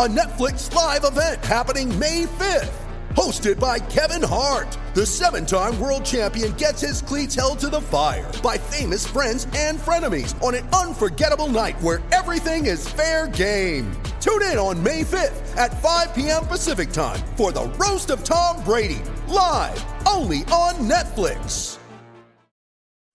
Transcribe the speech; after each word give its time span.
a 0.00 0.08
Netflix 0.08 0.74
live 0.74 1.04
event 1.04 1.44
happening 1.44 1.86
May 1.98 2.24
5th. 2.24 2.72
Hosted 3.10 3.60
by 3.60 3.78
Kevin 3.78 4.26
Hart, 4.26 4.78
the 4.94 5.04
seven 5.04 5.44
time 5.44 5.78
world 5.78 6.06
champion 6.06 6.52
gets 6.52 6.80
his 6.80 7.02
cleats 7.02 7.34
held 7.34 7.58
to 7.58 7.68
the 7.68 7.82
fire 7.82 8.32
by 8.42 8.56
famous 8.56 9.06
friends 9.06 9.46
and 9.54 9.78
frenemies 9.78 10.42
on 10.42 10.54
an 10.54 10.66
unforgettable 10.68 11.48
night 11.48 11.78
where 11.82 12.00
everything 12.12 12.64
is 12.64 12.88
fair 12.88 13.28
game. 13.28 13.92
Tune 14.22 14.40
in 14.44 14.56
on 14.56 14.82
May 14.82 15.02
5th 15.02 15.54
at 15.58 15.78
5 15.82 16.14
p.m. 16.14 16.46
Pacific 16.46 16.92
time 16.92 17.20
for 17.36 17.52
the 17.52 17.66
Roast 17.78 18.08
of 18.08 18.24
Tom 18.24 18.64
Brady, 18.64 19.02
live 19.28 19.84
only 20.08 20.44
on 20.44 20.76
Netflix. 20.76 21.76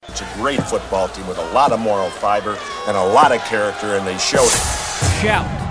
It's 0.07 0.21
a 0.21 0.29
great 0.35 0.61
football 0.61 1.07
team 1.07 1.25
with 1.25 1.39
a 1.39 1.51
lot 1.51 1.71
of 1.71 1.79
moral 1.79 2.11
fiber 2.11 2.55
and 2.87 2.95
a 2.95 3.03
lot 3.03 3.31
of 3.31 3.41
character, 3.45 3.95
and 3.95 4.05
they 4.05 4.19
showed 4.19 4.45
it. 4.45 4.85
Shout, 5.19 5.64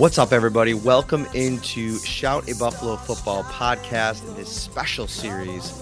What's 0.00 0.16
up, 0.16 0.32
everybody? 0.32 0.72
Welcome 0.72 1.26
into 1.34 1.98
Shout 1.98 2.50
a 2.50 2.54
Buffalo 2.54 2.96
Football 2.96 3.44
podcast 3.44 4.26
in 4.26 4.34
this 4.34 4.48
special 4.48 5.06
series, 5.06 5.78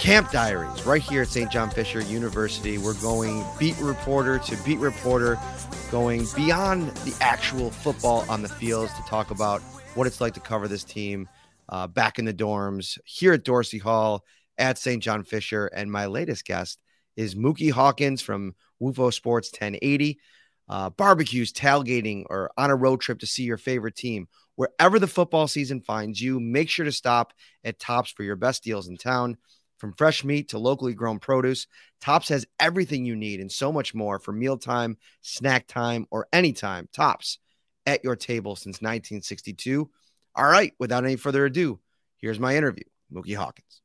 Camp 0.00 0.30
Diaries, 0.30 0.86
right 0.86 1.02
here 1.02 1.20
at 1.20 1.28
St. 1.28 1.50
John 1.50 1.68
Fisher 1.68 2.00
University. 2.00 2.78
We're 2.78 2.98
going 3.02 3.44
beat 3.58 3.78
reporter 3.80 4.38
to 4.38 4.56
beat 4.64 4.78
reporter, 4.78 5.38
going 5.90 6.26
beyond 6.34 6.88
the 7.04 7.14
actual 7.20 7.70
football 7.70 8.24
on 8.30 8.40
the 8.40 8.48
fields 8.48 8.94
to 8.94 9.02
talk 9.02 9.30
about 9.30 9.60
what 9.94 10.06
it's 10.06 10.22
like 10.22 10.32
to 10.32 10.40
cover 10.40 10.66
this 10.66 10.82
team 10.82 11.28
uh, 11.68 11.86
back 11.86 12.18
in 12.18 12.24
the 12.24 12.32
dorms 12.32 12.98
here 13.04 13.34
at 13.34 13.44
Dorsey 13.44 13.76
Hall 13.76 14.24
at 14.56 14.78
St. 14.78 15.02
John 15.02 15.22
Fisher. 15.22 15.66
And 15.66 15.92
my 15.92 16.06
latest 16.06 16.46
guest 16.46 16.78
is 17.16 17.34
Mookie 17.34 17.72
Hawkins 17.72 18.22
from 18.22 18.54
WUFO 18.80 19.12
Sports 19.12 19.52
1080 19.52 20.18
uh, 20.68 20.90
barbecues, 20.90 21.52
tailgating, 21.52 22.24
or 22.30 22.50
on 22.56 22.70
a 22.70 22.76
road 22.76 23.00
trip 23.00 23.18
to 23.20 23.26
see 23.26 23.42
your 23.44 23.58
favorite 23.58 23.96
team. 23.96 24.28
Wherever 24.54 24.98
the 24.98 25.06
football 25.06 25.48
season 25.48 25.80
finds 25.80 26.20
you, 26.20 26.38
make 26.38 26.68
sure 26.68 26.84
to 26.84 26.92
stop 26.92 27.32
at 27.64 27.78
Tops 27.78 28.10
for 28.10 28.22
your 28.22 28.36
best 28.36 28.62
deals 28.62 28.88
in 28.88 28.96
town. 28.96 29.36
From 29.78 29.94
fresh 29.94 30.22
meat 30.22 30.50
to 30.50 30.58
locally 30.58 30.94
grown 30.94 31.18
produce, 31.18 31.66
Tops 32.00 32.28
has 32.28 32.46
everything 32.60 33.04
you 33.04 33.16
need 33.16 33.40
and 33.40 33.50
so 33.50 33.72
much 33.72 33.94
more 33.94 34.20
for 34.20 34.30
mealtime, 34.30 34.96
snack 35.22 35.66
time, 35.66 36.06
or 36.10 36.28
anytime. 36.32 36.88
Tops 36.92 37.38
at 37.84 38.04
your 38.04 38.14
table 38.14 38.54
since 38.54 38.76
1962. 38.76 39.90
All 40.36 40.44
right, 40.44 40.72
without 40.78 41.04
any 41.04 41.16
further 41.16 41.44
ado, 41.44 41.80
here's 42.18 42.38
my 42.38 42.56
interview, 42.56 42.84
Mookie 43.12 43.36
Hawkins. 43.36 43.81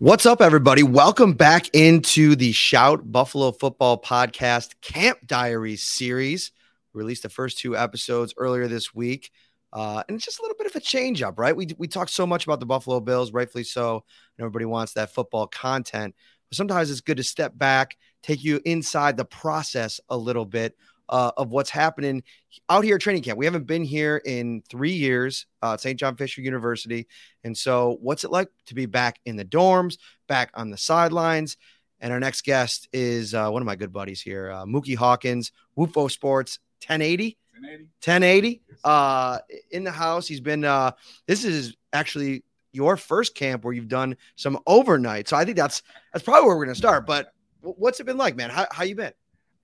What's 0.00 0.24
up, 0.24 0.40
everybody? 0.40 0.82
Welcome 0.82 1.34
back 1.34 1.68
into 1.74 2.34
the 2.34 2.52
Shout 2.52 3.12
Buffalo 3.12 3.52
Football 3.52 4.00
Podcast 4.00 4.70
Camp 4.80 5.18
Diaries 5.26 5.82
series. 5.82 6.52
We 6.94 7.00
released 7.00 7.22
the 7.22 7.28
first 7.28 7.58
two 7.58 7.76
episodes 7.76 8.32
earlier 8.38 8.66
this 8.66 8.94
week. 8.94 9.30
Uh, 9.74 10.02
and 10.08 10.14
it's 10.14 10.24
just 10.24 10.38
a 10.38 10.42
little 10.42 10.56
bit 10.56 10.68
of 10.68 10.74
a 10.74 10.80
change 10.80 11.20
up, 11.20 11.38
right? 11.38 11.54
We, 11.54 11.68
we 11.76 11.86
talked 11.86 12.12
so 12.12 12.26
much 12.26 12.46
about 12.46 12.60
the 12.60 12.66
Buffalo 12.66 12.98
Bills, 13.00 13.30
rightfully 13.34 13.62
so. 13.62 14.02
And 14.38 14.42
everybody 14.42 14.64
wants 14.64 14.94
that 14.94 15.12
football 15.12 15.46
content. 15.46 16.14
But 16.48 16.56
sometimes 16.56 16.90
it's 16.90 17.02
good 17.02 17.18
to 17.18 17.22
step 17.22 17.58
back, 17.58 17.98
take 18.22 18.42
you 18.42 18.58
inside 18.64 19.18
the 19.18 19.26
process 19.26 20.00
a 20.08 20.16
little 20.16 20.46
bit 20.46 20.78
uh, 21.10 21.32
of 21.36 21.50
what's 21.50 21.70
happening 21.70 22.22
out 22.68 22.84
here 22.84 22.94
at 22.94 23.02
training 23.02 23.22
camp. 23.22 23.38
We 23.38 23.44
haven't 23.44 23.66
been 23.66 23.84
here 23.84 24.22
in 24.24 24.62
three 24.70 24.92
years 24.92 25.46
uh, 25.62 25.74
at 25.74 25.80
St. 25.80 25.98
John 25.98 26.16
Fisher 26.16 26.40
University. 26.40 27.06
And 27.44 27.56
so, 27.56 27.98
what's 28.00 28.24
it 28.24 28.30
like 28.30 28.48
to 28.66 28.74
be 28.74 28.86
back 28.86 29.20
in 29.26 29.36
the 29.36 29.44
dorms, 29.44 29.98
back 30.28 30.50
on 30.54 30.70
the 30.70 30.78
sidelines? 30.78 31.56
And 32.00 32.12
our 32.12 32.20
next 32.20 32.44
guest 32.44 32.88
is 32.92 33.34
uh, 33.34 33.50
one 33.50 33.60
of 33.60 33.66
my 33.66 33.76
good 33.76 33.92
buddies 33.92 34.22
here, 34.22 34.50
uh, 34.50 34.64
Mookie 34.64 34.96
Hawkins, 34.96 35.52
WUFO 35.76 36.10
Sports 36.10 36.58
1080. 36.86 37.36
1080 37.60 38.62
uh 38.84 39.38
in 39.70 39.84
the 39.84 39.90
house 39.90 40.26
he's 40.26 40.40
been 40.40 40.64
uh 40.64 40.90
this 41.26 41.44
is 41.44 41.76
actually 41.92 42.42
your 42.72 42.96
first 42.96 43.34
camp 43.34 43.64
where 43.64 43.74
you've 43.74 43.86
done 43.86 44.16
some 44.36 44.58
overnight 44.66 45.28
so 45.28 45.36
i 45.36 45.44
think 45.44 45.58
that's 45.58 45.82
that's 46.10 46.24
probably 46.24 46.46
where 46.48 46.56
we're 46.56 46.64
gonna 46.64 46.74
start 46.74 47.06
but 47.06 47.34
what's 47.60 48.00
it 48.00 48.06
been 48.06 48.16
like 48.16 48.34
man 48.34 48.48
how, 48.48 48.66
how 48.70 48.82
you 48.82 48.94
been 48.94 49.12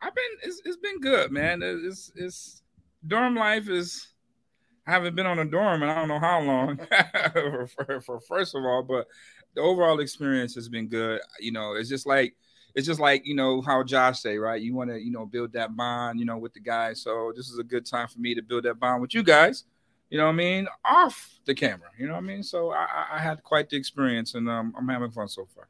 I've 0.01 0.15
been 0.15 0.25
it's, 0.43 0.63
it's 0.65 0.77
been 0.77 1.01
good, 1.01 1.31
man. 1.31 1.63
It's 1.63 2.13
it's 2.15 2.63
dorm 3.07 3.35
life 3.35 3.69
is 3.69 4.09
I 4.87 4.93
haven't 4.93 5.17
been 5.17 5.27
on 5.27 5.39
a 5.39 5.45
dorm 5.45 5.83
and 5.83 5.91
I 5.91 5.97
don't 5.97 6.09
know 6.09 6.21
how 6.21 6.41
long 6.41 6.77
for, 7.33 7.67
for, 7.67 8.01
for 8.01 8.21
first 8.21 8.55
of 8.55 8.65
all, 8.65 8.83
but 8.83 9.07
the 9.55 9.61
overall 9.61 10.01
experience 10.01 10.55
has 10.55 10.69
been 10.69 10.87
good. 10.87 11.21
You 11.41 11.53
know, 11.53 11.75
it's 11.75 11.89
just 11.89 12.07
like 12.07 12.37
it's 12.75 12.87
just 12.87 13.01
like 13.01 13.27
you 13.27 13.35
know 13.35 13.63
how 13.63 13.83
Josh 13.83 14.21
say, 14.21 14.39
right? 14.39 14.61
You 14.61 14.75
want 14.75 14.91
to 14.91 15.01
you 15.03 15.11
know 15.11 15.27
build 15.27 15.53
that 15.55 15.75
bond, 15.75 16.21
you 16.21 16.27
know, 16.27 16.39
with 16.39 16.53
the 16.53 16.61
guys. 16.61 17.01
So 17.03 17.33
this 17.35 17.49
is 17.49 17.59
a 17.59 17.65
good 17.65 17.87
time 17.87 18.07
for 18.07 18.21
me 18.21 18.35
to 18.35 18.43
build 18.43 18.65
that 18.65 18.79
bond 18.79 19.03
with 19.03 19.15
you 19.15 19.23
guys. 19.23 19.65
You 20.11 20.19
know 20.19 20.27
what 20.27 20.33
I 20.33 20.37
mean? 20.37 20.69
Off 20.85 21.41
the 21.47 21.55
camera, 21.55 21.89
you 21.99 22.07
know 22.07 22.13
what 22.13 22.21
I 22.23 22.27
mean? 22.27 22.43
So 22.43 22.71
I, 22.71 23.07
I 23.15 23.19
had 23.19 23.43
quite 23.43 23.69
the 23.69 23.77
experience, 23.77 24.35
and 24.35 24.49
um, 24.49 24.73
I'm 24.79 24.87
having 24.89 25.11
fun 25.11 25.27
so 25.27 25.49
far. 25.53 25.69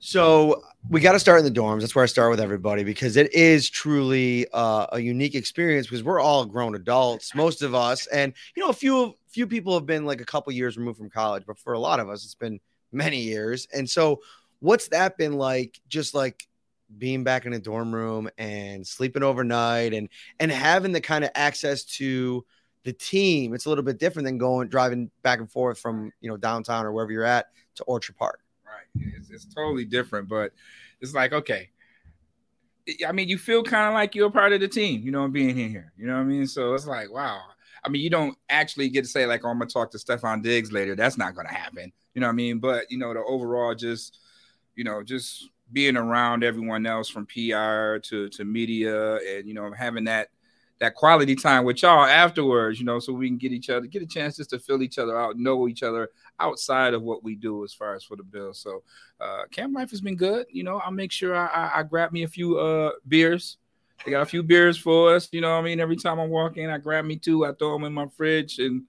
So 0.00 0.62
we 0.88 1.00
got 1.00 1.12
to 1.12 1.18
start 1.18 1.40
in 1.40 1.44
the 1.44 1.60
dorms. 1.60 1.80
That's 1.80 1.94
where 1.94 2.04
I 2.04 2.06
start 2.06 2.30
with 2.30 2.40
everybody 2.40 2.84
because 2.84 3.16
it 3.16 3.34
is 3.34 3.68
truly 3.68 4.46
uh, 4.52 4.86
a 4.92 5.00
unique 5.00 5.34
experience 5.34 5.86
because 5.86 6.04
we're 6.04 6.20
all 6.20 6.44
grown 6.44 6.76
adults, 6.76 7.34
most 7.34 7.62
of 7.62 7.74
us, 7.74 8.06
and 8.06 8.32
you 8.54 8.62
know, 8.62 8.68
a 8.68 8.74
few 8.74 9.14
few 9.28 9.46
people 9.46 9.74
have 9.74 9.86
been 9.86 10.06
like 10.06 10.20
a 10.20 10.24
couple 10.24 10.52
years 10.52 10.78
removed 10.78 10.98
from 10.98 11.10
college, 11.10 11.44
but 11.46 11.58
for 11.58 11.72
a 11.72 11.78
lot 11.78 11.98
of 12.00 12.08
us, 12.08 12.24
it's 12.24 12.36
been 12.36 12.60
many 12.92 13.18
years. 13.18 13.66
And 13.74 13.90
so, 13.90 14.20
what's 14.60 14.88
that 14.88 15.18
been 15.18 15.32
like? 15.32 15.80
Just 15.88 16.14
like 16.14 16.46
being 16.96 17.24
back 17.24 17.44
in 17.44 17.52
a 17.52 17.58
dorm 17.58 17.92
room 17.92 18.30
and 18.38 18.86
sleeping 18.86 19.24
overnight, 19.24 19.94
and 19.94 20.08
and 20.38 20.52
having 20.52 20.92
the 20.92 21.00
kind 21.00 21.24
of 21.24 21.30
access 21.34 21.82
to 21.84 22.44
the 22.84 22.92
team. 22.92 23.52
It's 23.52 23.66
a 23.66 23.68
little 23.68 23.84
bit 23.84 23.98
different 23.98 24.26
than 24.26 24.38
going 24.38 24.68
driving 24.68 25.10
back 25.22 25.40
and 25.40 25.50
forth 25.50 25.80
from 25.80 26.12
you 26.20 26.30
know 26.30 26.36
downtown 26.36 26.86
or 26.86 26.92
wherever 26.92 27.10
you're 27.10 27.24
at 27.24 27.46
to 27.74 27.84
Orchard 27.84 28.16
Park. 28.16 28.40
It's, 28.94 29.30
it's 29.30 29.44
totally 29.44 29.84
different, 29.84 30.28
but 30.28 30.52
it's 31.00 31.14
like, 31.14 31.32
okay. 31.32 31.70
I 33.06 33.12
mean, 33.12 33.28
you 33.28 33.36
feel 33.36 33.62
kind 33.62 33.88
of 33.88 33.94
like 33.94 34.14
you're 34.14 34.28
a 34.28 34.30
part 34.30 34.52
of 34.52 34.60
the 34.60 34.68
team, 34.68 35.02
you 35.02 35.10
know, 35.10 35.28
being 35.28 35.58
in 35.58 35.70
here. 35.70 35.92
You 35.96 36.06
know 36.06 36.14
what 36.14 36.20
I 36.20 36.24
mean? 36.24 36.46
So 36.46 36.74
it's 36.74 36.86
like, 36.86 37.12
wow. 37.12 37.42
I 37.84 37.88
mean, 37.90 38.02
you 38.02 38.10
don't 38.10 38.36
actually 38.48 38.88
get 38.88 39.02
to 39.02 39.08
say, 39.08 39.26
like, 39.26 39.44
oh, 39.44 39.48
I'm 39.48 39.58
gonna 39.58 39.70
talk 39.70 39.90
to 39.92 39.98
Stefon 39.98 40.42
Diggs 40.42 40.72
later. 40.72 40.96
That's 40.96 41.18
not 41.18 41.34
gonna 41.34 41.52
happen. 41.52 41.92
You 42.14 42.20
know 42.20 42.26
what 42.26 42.32
I 42.32 42.36
mean? 42.36 42.58
But 42.58 42.90
you 42.90 42.98
know, 42.98 43.12
the 43.12 43.20
overall 43.20 43.74
just, 43.74 44.18
you 44.74 44.84
know, 44.84 45.02
just 45.02 45.50
being 45.72 45.96
around 45.96 46.44
everyone 46.44 46.86
else 46.86 47.08
from 47.08 47.26
PR 47.26 47.98
to 47.98 48.28
to 48.30 48.44
media 48.44 49.16
and 49.16 49.46
you 49.46 49.54
know, 49.54 49.70
having 49.72 50.04
that 50.04 50.28
that 50.80 50.94
quality 50.94 51.34
time 51.34 51.64
with 51.64 51.82
y'all 51.82 52.04
afterwards, 52.04 52.78
you 52.78 52.86
know, 52.86 52.98
so 52.98 53.12
we 53.12 53.28
can 53.28 53.36
get 53.36 53.52
each 53.52 53.68
other, 53.68 53.86
get 53.86 54.02
a 54.02 54.06
chance 54.06 54.36
just 54.36 54.50
to 54.50 54.58
fill 54.58 54.82
each 54.82 54.98
other 54.98 55.18
out, 55.18 55.36
know 55.36 55.68
each 55.68 55.82
other 55.82 56.08
outside 56.40 56.94
of 56.94 57.02
what 57.02 57.22
we 57.24 57.34
do 57.34 57.64
as 57.64 57.72
far 57.72 57.94
as 57.94 58.04
for 58.04 58.16
the 58.16 58.22
bill. 58.22 58.52
So 58.52 58.82
uh 59.20 59.44
camp 59.50 59.74
life 59.74 59.90
has 59.90 60.00
been 60.00 60.16
good. 60.16 60.46
You 60.50 60.64
know, 60.64 60.78
I'll 60.78 60.90
make 60.90 61.12
sure 61.12 61.34
I, 61.34 61.46
I, 61.46 61.80
I 61.80 61.82
grab 61.82 62.12
me 62.12 62.22
a 62.22 62.28
few 62.28 62.58
uh 62.58 62.92
beers. 63.06 63.58
They 64.04 64.12
got 64.12 64.22
a 64.22 64.26
few 64.26 64.42
beers 64.44 64.78
for 64.78 65.14
us, 65.14 65.28
you 65.32 65.40
know 65.40 65.58
I 65.58 65.62
mean? 65.62 65.80
Every 65.80 65.96
time 65.96 66.20
I 66.20 66.26
walk 66.26 66.56
in, 66.56 66.70
I 66.70 66.78
grab 66.78 67.04
me 67.04 67.16
two, 67.16 67.44
I 67.44 67.52
throw 67.52 67.72
them 67.72 67.84
in 67.84 67.92
my 67.92 68.06
fridge 68.16 68.58
and 68.58 68.84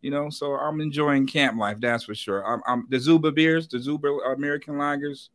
you 0.00 0.10
know, 0.10 0.28
so 0.28 0.54
I'm 0.54 0.82
enjoying 0.82 1.26
camp 1.26 1.58
life, 1.58 1.78
that's 1.80 2.04
for 2.04 2.14
sure. 2.14 2.46
I'm, 2.46 2.60
I'm 2.66 2.86
the 2.90 2.98
Zuba 2.98 3.32
beers, 3.32 3.66
the 3.68 3.78
Zuba 3.78 4.08
American 4.08 4.74
lagers, 4.74 5.30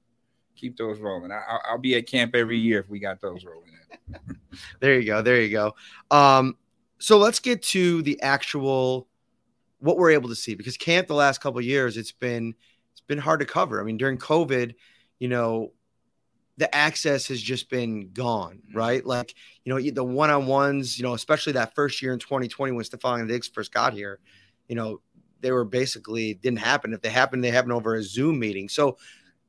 keep 0.56 0.78
those 0.78 1.00
rolling. 1.00 1.32
I, 1.32 1.42
I'll, 1.50 1.62
I'll 1.72 1.78
be 1.80 1.96
at 1.96 2.06
camp 2.06 2.36
every 2.36 2.60
year 2.60 2.80
if 2.80 2.88
we 2.88 3.00
got 3.00 3.20
those 3.20 3.44
rolling. 3.46 3.72
In. 3.72 4.38
there 4.80 5.00
you 5.00 5.08
go. 5.08 5.24
There 5.24 5.42
you 5.42 5.50
go. 5.50 5.74
Um, 6.12 6.56
so 7.00 7.18
let's 7.18 7.40
get 7.40 7.64
to 7.64 8.04
the 8.04 8.22
actual 8.22 9.08
what 9.80 9.98
we're 9.98 10.12
able 10.12 10.30
to 10.30 10.36
see 10.36 10.56
because 10.56 10.78
camp 10.78 11.08
the 11.08 11.14
last 11.14 11.40
couple 11.40 11.62
years 11.62 11.98
it's 11.98 12.12
been 12.12 12.54
it's 12.92 13.02
been 13.02 13.18
hard 13.18 13.40
to 13.40 13.46
cover. 13.46 13.80
I 13.80 13.84
mean, 13.84 13.98
during 13.98 14.18
COVID, 14.18 14.76
you 15.20 15.28
know, 15.28 15.72
the 16.58 16.74
access 16.76 17.28
has 17.28 17.42
just 17.42 17.70
been 17.70 18.12
gone, 18.12 18.62
mm-hmm. 18.68 18.78
right? 18.78 19.06
Like, 19.06 19.34
you 19.64 19.74
know, 19.74 19.80
the 19.80 20.04
one 20.04 20.30
on 20.30 20.48
ones, 20.48 21.00
you 21.00 21.04
know, 21.04 21.14
especially 21.14 21.54
that 21.54 21.74
first 21.76 22.02
year 22.02 22.12
in 22.12 22.20
2020 22.20 22.74
when 22.74 22.84
Stefon 22.84 23.28
Diggs 23.28 23.48
first 23.48 23.74
got 23.74 23.94
here, 23.94 24.20
you 24.68 24.76
know, 24.76 25.00
they 25.40 25.52
were 25.52 25.64
basically 25.64 26.34
didn't 26.34 26.60
happen. 26.60 26.94
If 26.94 27.02
they 27.02 27.10
happened, 27.10 27.44
they 27.44 27.52
happened 27.52 27.72
over 27.72 27.96
a 27.96 28.04
Zoom 28.04 28.40
meeting. 28.40 28.68
So, 28.68 28.98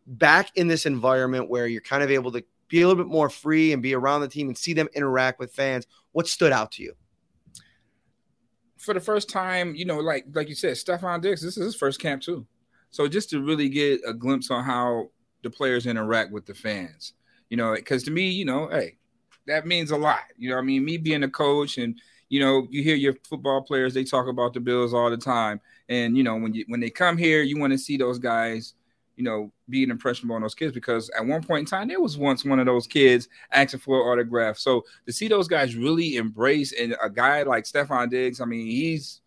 back 0.06 0.50
in 0.54 0.68
this 0.68 0.86
environment 0.86 1.50
where 1.50 1.66
you're 1.66 1.80
kind 1.80 2.02
of 2.02 2.10
able 2.10 2.32
to 2.32 2.44
be 2.68 2.80
a 2.82 2.88
little 2.88 3.02
bit 3.02 3.10
more 3.10 3.28
free 3.28 3.72
and 3.72 3.82
be 3.82 3.94
around 3.94 4.20
the 4.20 4.28
team 4.28 4.46
and 4.46 4.56
see 4.56 4.72
them 4.72 4.88
interact 4.94 5.40
with 5.40 5.52
fans, 5.52 5.86
what 6.12 6.28
stood 6.28 6.52
out 6.52 6.72
to 6.72 6.82
you? 6.82 6.94
For 8.80 8.94
the 8.94 9.00
first 9.00 9.28
time, 9.28 9.74
you 9.74 9.84
know, 9.84 9.98
like 9.98 10.24
like 10.32 10.48
you 10.48 10.54
said, 10.54 10.74
Stefon 10.74 11.20
Diggs, 11.20 11.42
this 11.42 11.56
is 11.56 11.64
his 11.64 11.76
first 11.76 12.00
camp 12.00 12.22
too. 12.22 12.46
So 12.90 13.06
just 13.06 13.30
to 13.30 13.42
really 13.42 13.68
get 13.68 14.00
a 14.06 14.12
glimpse 14.12 14.50
on 14.50 14.64
how 14.64 15.10
the 15.42 15.50
players 15.50 15.86
interact 15.86 16.32
with 16.32 16.46
the 16.46 16.54
fans. 16.54 17.12
You 17.50 17.56
know, 17.56 17.74
because 17.74 18.04
to 18.04 18.10
me, 18.10 18.30
you 18.30 18.44
know, 18.44 18.68
hey, 18.68 18.96
that 19.46 19.66
means 19.66 19.90
a 19.90 19.96
lot. 19.96 20.20
You 20.36 20.50
know, 20.50 20.58
I 20.58 20.62
mean, 20.62 20.84
me 20.84 20.96
being 20.96 21.22
a 21.24 21.28
coach 21.28 21.78
and 21.78 21.98
you 22.30 22.38
know, 22.38 22.68
you 22.70 22.82
hear 22.82 22.94
your 22.94 23.14
football 23.28 23.60
players, 23.60 23.92
they 23.92 24.04
talk 24.04 24.28
about 24.28 24.54
the 24.54 24.60
Bills 24.60 24.94
all 24.94 25.10
the 25.10 25.16
time. 25.16 25.60
And 25.88 26.16
you 26.16 26.22
know, 26.22 26.36
when 26.36 26.54
you 26.54 26.64
when 26.68 26.80
they 26.80 26.90
come 26.90 27.18
here, 27.18 27.42
you 27.42 27.58
want 27.58 27.72
to 27.72 27.78
see 27.78 27.96
those 27.96 28.18
guys, 28.18 28.74
you 29.16 29.24
know, 29.24 29.52
being 29.68 29.90
impressionable 29.90 30.36
on 30.36 30.42
those 30.42 30.54
kids 30.54 30.72
because 30.72 31.10
at 31.10 31.26
one 31.26 31.42
point 31.42 31.60
in 31.60 31.66
time, 31.66 31.88
there 31.88 32.00
was 32.00 32.16
once 32.16 32.44
one 32.44 32.58
of 32.58 32.66
those 32.66 32.86
kids 32.86 33.28
asking 33.52 33.80
for 33.80 34.00
an 34.00 34.08
autograph. 34.08 34.56
So 34.56 34.84
to 35.06 35.12
see 35.12 35.28
those 35.28 35.48
guys 35.48 35.76
really 35.76 36.16
embrace 36.16 36.72
and 36.72 36.96
a 37.02 37.10
guy 37.10 37.42
like 37.42 37.64
Stefon 37.64 38.10
Diggs, 38.10 38.40
I 38.40 38.44
mean, 38.46 38.66
he's 38.66 39.20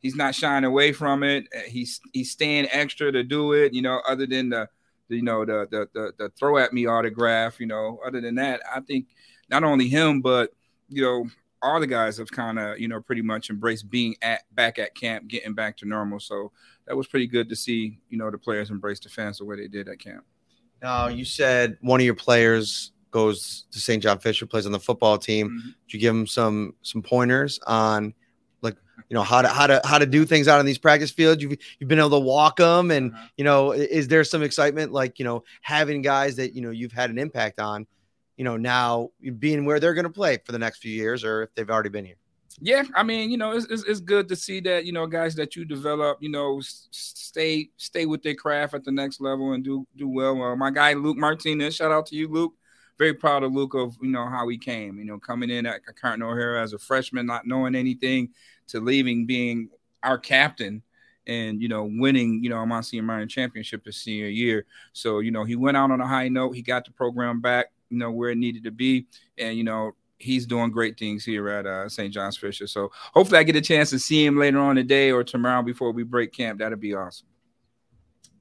he's 0.00 0.16
not 0.16 0.34
shying 0.34 0.64
away 0.64 0.92
from 0.92 1.22
it. 1.22 1.46
He's 1.66 2.00
he's 2.12 2.30
staying 2.30 2.68
extra 2.70 3.12
to 3.12 3.22
do 3.22 3.52
it, 3.52 3.74
you 3.74 3.82
know, 3.82 4.00
other 4.08 4.26
than 4.26 4.50
the 4.50 4.68
you 5.08 5.22
know 5.22 5.44
the, 5.44 5.66
the 5.70 5.88
the 5.92 6.12
the, 6.18 6.28
throw 6.30 6.58
at 6.58 6.72
me 6.72 6.86
autograph 6.86 7.60
you 7.60 7.66
know 7.66 8.00
other 8.04 8.20
than 8.20 8.34
that 8.34 8.60
i 8.74 8.80
think 8.80 9.06
not 9.48 9.64
only 9.64 9.88
him 9.88 10.20
but 10.20 10.50
you 10.88 11.02
know 11.02 11.26
all 11.62 11.80
the 11.80 11.86
guys 11.86 12.18
have 12.18 12.30
kind 12.30 12.58
of 12.58 12.78
you 12.78 12.88
know 12.88 13.00
pretty 13.00 13.22
much 13.22 13.50
embraced 13.50 13.88
being 13.90 14.14
at 14.22 14.42
back 14.54 14.78
at 14.78 14.94
camp 14.94 15.26
getting 15.28 15.54
back 15.54 15.76
to 15.76 15.86
normal 15.86 16.20
so 16.20 16.50
that 16.86 16.96
was 16.96 17.06
pretty 17.06 17.26
good 17.26 17.48
to 17.48 17.56
see 17.56 17.98
you 18.08 18.18
know 18.18 18.30
the 18.30 18.38
players 18.38 18.70
embrace 18.70 19.00
the 19.00 19.08
fans 19.08 19.38
the 19.38 19.44
way 19.44 19.56
they 19.56 19.68
did 19.68 19.88
at 19.88 19.98
camp 19.98 20.24
now 20.82 21.08
you 21.08 21.24
said 21.24 21.76
one 21.80 22.00
of 22.00 22.04
your 22.04 22.14
players 22.14 22.92
goes 23.10 23.66
to 23.70 23.78
st 23.78 24.02
john 24.02 24.18
fisher 24.18 24.46
plays 24.46 24.66
on 24.66 24.72
the 24.72 24.80
football 24.80 25.18
team 25.18 25.48
mm-hmm. 25.48 25.68
did 25.68 25.94
you 25.94 26.00
give 26.00 26.14
him 26.14 26.26
some 26.26 26.74
some 26.82 27.02
pointers 27.02 27.58
on 27.66 28.14
like 28.62 28.76
you 29.08 29.14
know 29.14 29.22
how 29.22 29.42
to 29.42 29.48
how 29.48 29.66
to 29.66 29.80
how 29.84 29.98
to 29.98 30.06
do 30.06 30.24
things 30.24 30.48
out 30.48 30.58
on 30.58 30.66
these 30.66 30.78
practice 30.78 31.10
fields 31.10 31.42
you've 31.42 31.56
you've 31.78 31.88
been 31.88 31.98
able 31.98 32.10
to 32.10 32.18
walk 32.18 32.56
them 32.56 32.90
and 32.90 33.12
uh-huh. 33.12 33.26
you 33.36 33.44
know 33.44 33.72
is 33.72 34.08
there 34.08 34.24
some 34.24 34.42
excitement 34.42 34.92
like 34.92 35.18
you 35.18 35.24
know 35.24 35.42
having 35.62 36.02
guys 36.02 36.36
that 36.36 36.54
you 36.54 36.62
know 36.62 36.70
you've 36.70 36.92
had 36.92 37.10
an 37.10 37.18
impact 37.18 37.60
on 37.60 37.86
you 38.36 38.44
know 38.44 38.56
now 38.56 39.08
being 39.38 39.64
where 39.64 39.80
they're 39.80 39.94
going 39.94 40.04
to 40.04 40.10
play 40.10 40.38
for 40.44 40.52
the 40.52 40.58
next 40.58 40.78
few 40.78 40.92
years 40.92 41.24
or 41.24 41.42
if 41.42 41.54
they've 41.54 41.70
already 41.70 41.88
been 41.88 42.04
here 42.04 42.16
yeah 42.60 42.84
i 42.94 43.02
mean 43.02 43.30
you 43.30 43.36
know 43.36 43.52
it's, 43.52 43.66
it's, 43.66 43.84
it's 43.84 44.00
good 44.00 44.28
to 44.28 44.36
see 44.36 44.60
that 44.60 44.84
you 44.84 44.92
know 44.92 45.06
guys 45.06 45.34
that 45.34 45.56
you 45.56 45.64
develop 45.64 46.18
you 46.22 46.30
know 46.30 46.60
stay 46.62 47.68
stay 47.76 48.06
with 48.06 48.22
their 48.22 48.34
craft 48.34 48.74
at 48.74 48.84
the 48.84 48.90
next 48.90 49.20
level 49.20 49.52
and 49.52 49.62
do 49.62 49.86
do 49.96 50.08
well 50.08 50.42
uh, 50.42 50.56
my 50.56 50.70
guy 50.70 50.94
luke 50.94 51.18
martinez 51.18 51.76
shout 51.76 51.92
out 51.92 52.06
to 52.06 52.16
you 52.16 52.28
luke 52.28 52.54
very 52.98 53.14
proud 53.14 53.42
of 53.42 53.52
Luke 53.52 53.74
of 53.74 53.96
you 54.00 54.08
know 54.08 54.28
how 54.28 54.48
he 54.48 54.58
came. 54.58 54.98
You 54.98 55.04
know, 55.04 55.18
coming 55.18 55.50
in 55.50 55.66
at 55.66 55.82
Cardinal 56.00 56.30
O'Hara 56.30 56.62
as 56.62 56.72
a 56.72 56.78
freshman, 56.78 57.26
not 57.26 57.46
knowing 57.46 57.74
anything, 57.74 58.30
to 58.68 58.80
leaving 58.80 59.26
being 59.26 59.68
our 60.02 60.18
captain 60.18 60.82
and 61.26 61.60
you 61.60 61.68
know 61.68 61.88
winning 61.90 62.42
you 62.42 62.50
know 62.50 62.58
a 62.58 62.66
Monsignor 62.66 63.02
Martin 63.02 63.28
championship 63.28 63.84
his 63.84 63.96
senior 63.96 64.28
year. 64.28 64.66
So 64.92 65.20
you 65.20 65.30
know 65.30 65.44
he 65.44 65.56
went 65.56 65.76
out 65.76 65.90
on 65.90 66.00
a 66.00 66.06
high 66.06 66.28
note. 66.28 66.52
He 66.52 66.62
got 66.62 66.84
the 66.84 66.92
program 66.92 67.40
back 67.40 67.66
you 67.90 67.98
know 67.98 68.10
where 68.10 68.30
it 68.30 68.38
needed 68.38 68.64
to 68.64 68.70
be, 68.70 69.06
and 69.38 69.56
you 69.56 69.64
know 69.64 69.92
he's 70.18 70.46
doing 70.46 70.70
great 70.70 70.98
things 70.98 71.24
here 71.24 71.48
at 71.48 71.66
uh, 71.66 71.88
St. 71.88 72.12
John's 72.12 72.36
Fisher. 72.36 72.66
So 72.66 72.90
hopefully 73.12 73.38
I 73.38 73.42
get 73.42 73.56
a 73.56 73.60
chance 73.60 73.90
to 73.90 73.98
see 73.98 74.24
him 74.24 74.38
later 74.38 74.58
on 74.58 74.76
today 74.76 75.10
or 75.10 75.22
tomorrow 75.24 75.62
before 75.62 75.92
we 75.92 76.02
break 76.02 76.32
camp. 76.32 76.58
That'd 76.58 76.80
be 76.80 76.94
awesome. 76.94 77.26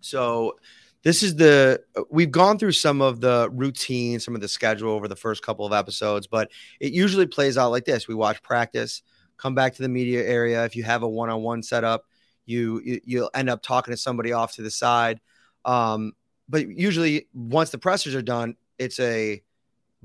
So 0.02 0.56
this 1.04 1.22
is 1.22 1.36
the 1.36 1.82
we've 2.10 2.32
gone 2.32 2.58
through 2.58 2.72
some 2.72 3.02
of 3.02 3.22
the 3.22 3.50
routine, 3.52 4.20
some 4.20 4.36
of 4.36 4.42
the 4.42 4.48
schedule 4.48 4.92
over 4.92 5.08
the 5.08 5.16
first 5.16 5.44
couple 5.44 5.66
of 5.66 5.74
episodes, 5.74 6.28
but 6.28 6.50
it 6.80 6.94
usually 6.94 7.28
plays 7.28 7.58
out 7.58 7.72
like 7.72 7.86
this. 7.86 8.08
We 8.08 8.16
watch 8.16 8.42
practice, 8.42 9.04
come 9.38 9.54
back 9.54 9.76
to 9.76 9.82
the 9.82 9.90
media 9.90 10.28
area. 10.28 10.66
If 10.66 10.76
you 10.76 10.84
have 10.84 11.04
a 11.04 11.08
one-on-one 11.08 11.64
setup, 11.64 12.06
you, 12.46 12.82
you 12.84 13.02
you'll 13.06 13.32
end 13.34 13.50
up 13.50 13.62
talking 13.62 13.92
to 13.92 13.98
somebody 13.98 14.32
off 14.32 14.56
to 14.56 14.62
the 14.62 14.72
side. 14.72 15.20
Um, 15.64 16.14
but 16.48 16.68
usually 16.68 17.28
once 17.34 17.70
the 17.72 17.78
pressers 17.78 18.16
are 18.16 18.22
done, 18.22 18.56
it's 18.78 19.00
a 19.00 19.42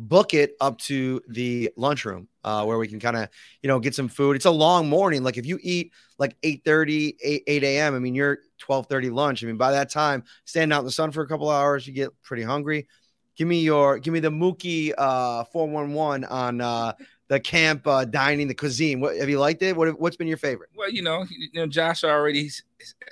book 0.00 0.32
it 0.32 0.56
up 0.61 0.79
to 0.79 1.20
the 1.29 1.70
lunchroom 1.76 2.26
uh, 2.43 2.64
where 2.64 2.79
we 2.79 2.88
can 2.88 2.99
kind 2.99 3.17
of 3.17 3.29
you 3.62 3.69
know 3.69 3.79
get 3.79 3.94
some 3.94 4.08
food. 4.08 4.35
It's 4.35 4.47
a 4.47 4.50
long 4.50 4.88
morning. 4.88 5.23
Like 5.23 5.37
if 5.37 5.44
you 5.44 5.58
eat 5.62 5.93
like 6.19 6.37
8 6.43 6.62
30 6.64 7.17
8, 7.23 7.43
8 7.47 7.64
a.m 7.64 7.94
i 7.94 7.99
mean 7.99 8.14
you're 8.14 8.38
12 8.58 8.87
30 8.87 9.11
lunch. 9.11 9.44
I 9.44 9.47
mean 9.47 9.56
by 9.56 9.73
that 9.73 9.91
time 9.91 10.25
standing 10.44 10.75
out 10.75 10.81
in 10.81 10.87
the 10.87 10.91
sun 10.91 11.11
for 11.11 11.23
a 11.23 11.29
couple 11.29 11.50
hours 11.50 11.87
you 11.87 11.93
get 11.93 12.11
pretty 12.23 12.43
hungry. 12.43 12.88
Give 13.37 13.47
me 13.47 13.61
your 13.61 13.99
give 13.99 14.12
me 14.14 14.20
the 14.20 14.31
mookie 14.31 14.93
uh 14.97 15.44
411 15.44 16.25
on 16.25 16.61
uh 16.61 16.93
the 17.30 17.38
camp 17.38 17.86
uh, 17.86 18.04
dining, 18.04 18.48
the 18.48 18.54
cuisine. 18.54 18.98
What 18.98 19.16
have 19.16 19.30
you 19.30 19.38
liked 19.38 19.62
it? 19.62 19.76
What 19.76 19.98
what's 20.00 20.16
been 20.16 20.26
your 20.26 20.36
favorite? 20.36 20.68
Well, 20.74 20.90
you 20.90 21.00
know, 21.00 21.24
you 21.30 21.48
know, 21.54 21.66
Josh 21.68 22.02
already 22.02 22.50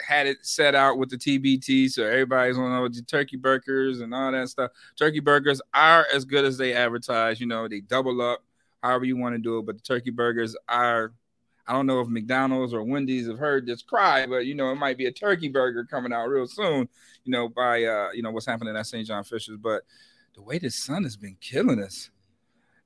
had 0.06 0.26
it 0.26 0.38
set 0.42 0.74
out 0.74 0.98
with 0.98 1.08
the 1.08 1.16
TBT, 1.16 1.88
so 1.88 2.02
everybody's 2.02 2.58
on 2.58 2.72
all 2.72 2.88
the 2.88 3.00
turkey 3.02 3.36
burgers 3.36 4.00
and 4.00 4.12
all 4.12 4.32
that 4.32 4.48
stuff. 4.48 4.72
Turkey 4.98 5.20
burgers 5.20 5.62
are 5.72 6.04
as 6.12 6.24
good 6.24 6.44
as 6.44 6.58
they 6.58 6.74
advertise. 6.74 7.40
You 7.40 7.46
know, 7.46 7.68
they 7.68 7.78
double 7.78 8.20
up, 8.20 8.42
however 8.82 9.04
you 9.04 9.16
want 9.16 9.36
to 9.36 9.38
do 9.38 9.58
it. 9.58 9.66
But 9.66 9.76
the 9.76 9.82
turkey 9.82 10.10
burgers 10.10 10.56
are. 10.68 11.12
I 11.68 11.74
don't 11.74 11.86
know 11.86 12.00
if 12.00 12.08
McDonald's 12.08 12.72
or 12.72 12.82
Wendy's 12.82 13.28
have 13.28 13.38
heard 13.38 13.66
this 13.66 13.82
cry, 13.82 14.26
but 14.26 14.46
you 14.46 14.56
know 14.56 14.72
it 14.72 14.76
might 14.76 14.98
be 14.98 15.06
a 15.06 15.12
turkey 15.12 15.48
burger 15.48 15.84
coming 15.84 16.12
out 16.12 16.26
real 16.26 16.48
soon. 16.48 16.88
You 17.22 17.30
know 17.30 17.48
by 17.48 17.84
uh, 17.84 18.08
you 18.12 18.22
know 18.22 18.32
what's 18.32 18.46
happening 18.46 18.74
at 18.74 18.86
St. 18.86 19.06
John 19.06 19.22
Fisher's, 19.22 19.58
but 19.58 19.82
the 20.34 20.42
way 20.42 20.58
the 20.58 20.70
sun 20.70 21.04
has 21.04 21.16
been 21.16 21.36
killing 21.40 21.80
us 21.80 22.10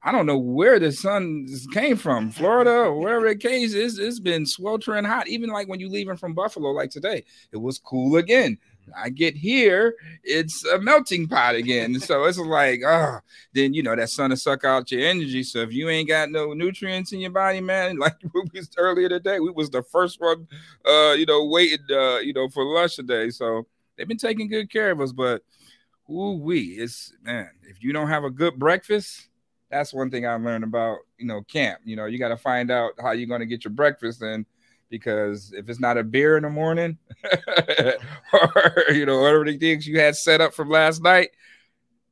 I 0.05 0.11
don't 0.11 0.27
know 0.27 0.39
where 0.39 0.81
the 0.81 0.91
sun 0.91 1.47
came 1.73 1.97
from, 1.97 2.31
Florida 2.31 2.71
or 2.71 2.99
wherever 2.99 3.27
it 3.29 3.39
came. 3.39 3.63
It's, 3.63 3.99
it's 3.99 4.19
been 4.19 4.45
sweltering 4.45 5.05
hot. 5.05 5.29
Even 5.29 5.51
like 5.51 5.69
when 5.69 5.79
you 5.79 5.89
leaving 5.89 6.17
from 6.17 6.35
Buffalo, 6.35 6.71
like 6.71 6.91
today, 6.91 7.25
it 7.53 7.57
was 7.57 7.79
cool 7.79 8.17
again. 8.17 8.59
I 8.97 9.11
get 9.11 9.37
here, 9.37 9.95
it's 10.25 10.65
a 10.65 10.79
melting 10.81 11.29
pot 11.29 11.55
again. 11.55 12.01
So 12.01 12.25
it's 12.25 12.37
like, 12.37 12.81
oh, 12.85 13.21
then 13.55 13.75
you 13.75 13.83
know 13.85 13.95
that 13.95 14.11
sun 14.11 14.31
to 14.31 14.37
suck 14.37 14.65
out 14.65 14.91
your 14.91 15.03
energy. 15.03 15.45
So 15.45 15.61
if 15.61 15.73
you 15.73 15.89
ain't 15.89 16.09
got 16.09 16.31
no 16.31 16.53
nutrients 16.53 17.13
in 17.13 17.21
your 17.21 17.31
body, 17.31 17.61
man, 17.61 17.97
like 17.99 18.17
we 18.35 18.43
was 18.53 18.71
earlier 18.77 19.09
today, 19.09 19.39
we 19.39 19.51
was 19.51 19.71
the 19.71 19.85
first 19.85 20.21
one, 20.21 20.49
uh, 20.85 21.13
you 21.13 21.27
know, 21.27 21.47
waiting, 21.47 21.79
uh, 21.93 22.19
you 22.19 22.33
know, 22.33 22.49
for 22.49 22.65
lunch 22.65 22.97
today. 22.97 23.31
So 23.31 23.69
they've 23.97 24.09
been 24.09 24.17
taking 24.17 24.49
good 24.49 24.69
care 24.69 24.91
of 24.91 25.01
us, 25.01 25.13
but 25.13 25.43
ooh, 26.11 26.41
we, 26.43 26.61
it's 26.61 27.13
man, 27.23 27.51
if 27.63 27.85
you 27.85 27.93
don't 27.93 28.09
have 28.09 28.25
a 28.25 28.31
good 28.31 28.59
breakfast 28.59 29.29
that's 29.73 29.95
one 29.95 30.11
thing 30.11 30.27
I 30.27 30.35
learned 30.35 30.65
about 30.65 30.99
you 31.19 31.27
know 31.27 31.43
camp. 31.43 31.81
You 31.85 31.97
know, 31.97 32.05
you 32.05 32.19
got 32.19 32.29
to 32.29 32.37
find 32.37 32.71
out 32.71 32.93
how 33.01 33.13
you're 33.13 33.27
going 33.27 33.41
to 33.41 33.47
get 33.47 33.65
your 33.65 33.73
breakfast 33.73 34.23
in 34.23 34.47
because 34.91 35.53
if 35.57 35.69
it's 35.71 35.81
not 35.81 35.97
a 35.97 36.05
beer 36.05 36.37
in 36.37 36.43
the 36.43 36.51
morning 36.51 36.99
or 38.33 38.85
you 38.91 39.07
know 39.07 39.23
whatever 39.23 39.47
the 39.47 39.57
things 39.57 39.87
you 39.87 39.99
had 39.99 40.15
set 40.15 40.43
up 40.43 40.53
from 40.53 40.69
last 40.69 41.03
night, 41.03 41.31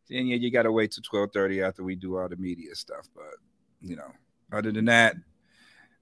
then 0.09 0.27
yeah, 0.27 0.37
you 0.37 0.51
got 0.51 0.63
to 0.63 0.73
wait 0.73 0.91
till 0.91 1.03
twelve 1.03 1.31
thirty 1.33 1.63
after 1.63 1.85
we 1.85 1.95
do 1.95 2.17
all 2.19 2.29
the 2.29 2.37
media 2.37 2.75
stuff. 2.75 3.07
But 3.15 3.35
you 3.83 3.95
know, 3.95 4.11
other 4.51 4.73
than 4.73 4.87
that, 4.87 5.17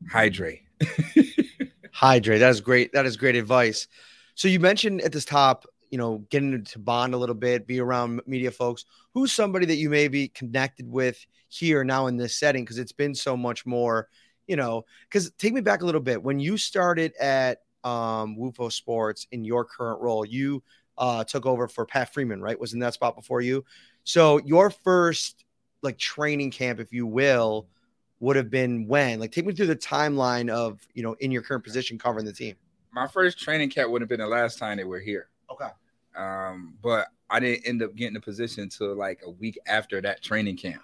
hydrate. 0.08 0.62
hydrate. 1.92 2.40
That 2.40 2.50
is 2.50 2.60
great. 2.60 2.92
That 2.92 3.04
is 3.04 3.16
great 3.16 3.34
advice. 3.34 3.88
So 4.36 4.46
you 4.46 4.60
mentioned 4.60 5.00
at 5.00 5.10
this 5.10 5.24
top 5.24 5.66
you 5.90 5.98
know, 5.98 6.18
getting 6.30 6.64
to 6.64 6.78
bond 6.78 7.14
a 7.14 7.16
little 7.16 7.34
bit, 7.34 7.66
be 7.66 7.80
around 7.80 8.20
media 8.26 8.50
folks. 8.50 8.84
Who's 9.14 9.32
somebody 9.32 9.66
that 9.66 9.76
you 9.76 9.90
may 9.90 10.08
be 10.08 10.28
connected 10.28 10.90
with 10.90 11.24
here 11.48 11.84
now 11.84 12.06
in 12.06 12.16
this 12.16 12.38
setting? 12.38 12.64
Because 12.64 12.78
it's 12.78 12.92
been 12.92 13.14
so 13.14 13.36
much 13.36 13.66
more, 13.66 14.08
you 14.46 14.56
know, 14.56 14.84
because 15.08 15.30
take 15.38 15.52
me 15.52 15.60
back 15.60 15.82
a 15.82 15.86
little 15.86 16.00
bit. 16.00 16.22
When 16.22 16.40
you 16.40 16.56
started 16.56 17.14
at 17.16 17.62
um, 17.84 18.36
WUFO 18.36 18.72
Sports 18.72 19.26
in 19.32 19.44
your 19.44 19.64
current 19.64 20.00
role, 20.00 20.24
you 20.24 20.62
uh, 20.98 21.24
took 21.24 21.46
over 21.46 21.68
for 21.68 21.86
Pat 21.86 22.12
Freeman, 22.12 22.40
right? 22.40 22.58
Was 22.58 22.74
in 22.74 22.80
that 22.80 22.94
spot 22.94 23.16
before 23.16 23.40
you. 23.40 23.64
So 24.04 24.38
your 24.38 24.70
first 24.70 25.44
like 25.82 25.98
training 25.98 26.50
camp, 26.50 26.80
if 26.80 26.92
you 26.92 27.06
will, 27.06 27.68
would 28.20 28.36
have 28.36 28.50
been 28.50 28.86
when? 28.86 29.20
Like, 29.20 29.32
take 29.32 29.46
me 29.46 29.54
through 29.54 29.66
the 29.66 29.76
timeline 29.76 30.50
of 30.50 30.86
you 30.94 31.02
know 31.02 31.14
in 31.20 31.30
your 31.30 31.42
current 31.42 31.64
position 31.64 31.98
covering 31.98 32.26
the 32.26 32.32
team. 32.32 32.56
My 32.92 33.06
first 33.06 33.38
training 33.38 33.70
camp 33.70 33.90
would 33.90 34.02
have 34.02 34.08
been 34.08 34.20
the 34.20 34.26
last 34.26 34.58
time 34.58 34.78
they 34.78 34.84
were 34.84 34.98
here. 35.00 35.28
Okay. 35.50 35.68
Um, 36.16 36.74
but 36.82 37.08
I 37.30 37.40
didn't 37.40 37.66
end 37.66 37.82
up 37.82 37.94
getting 37.94 38.16
a 38.16 38.20
position 38.20 38.64
until 38.64 38.94
like 38.94 39.20
a 39.24 39.30
week 39.30 39.58
after 39.66 40.00
that 40.00 40.22
training 40.22 40.56
camp. 40.56 40.82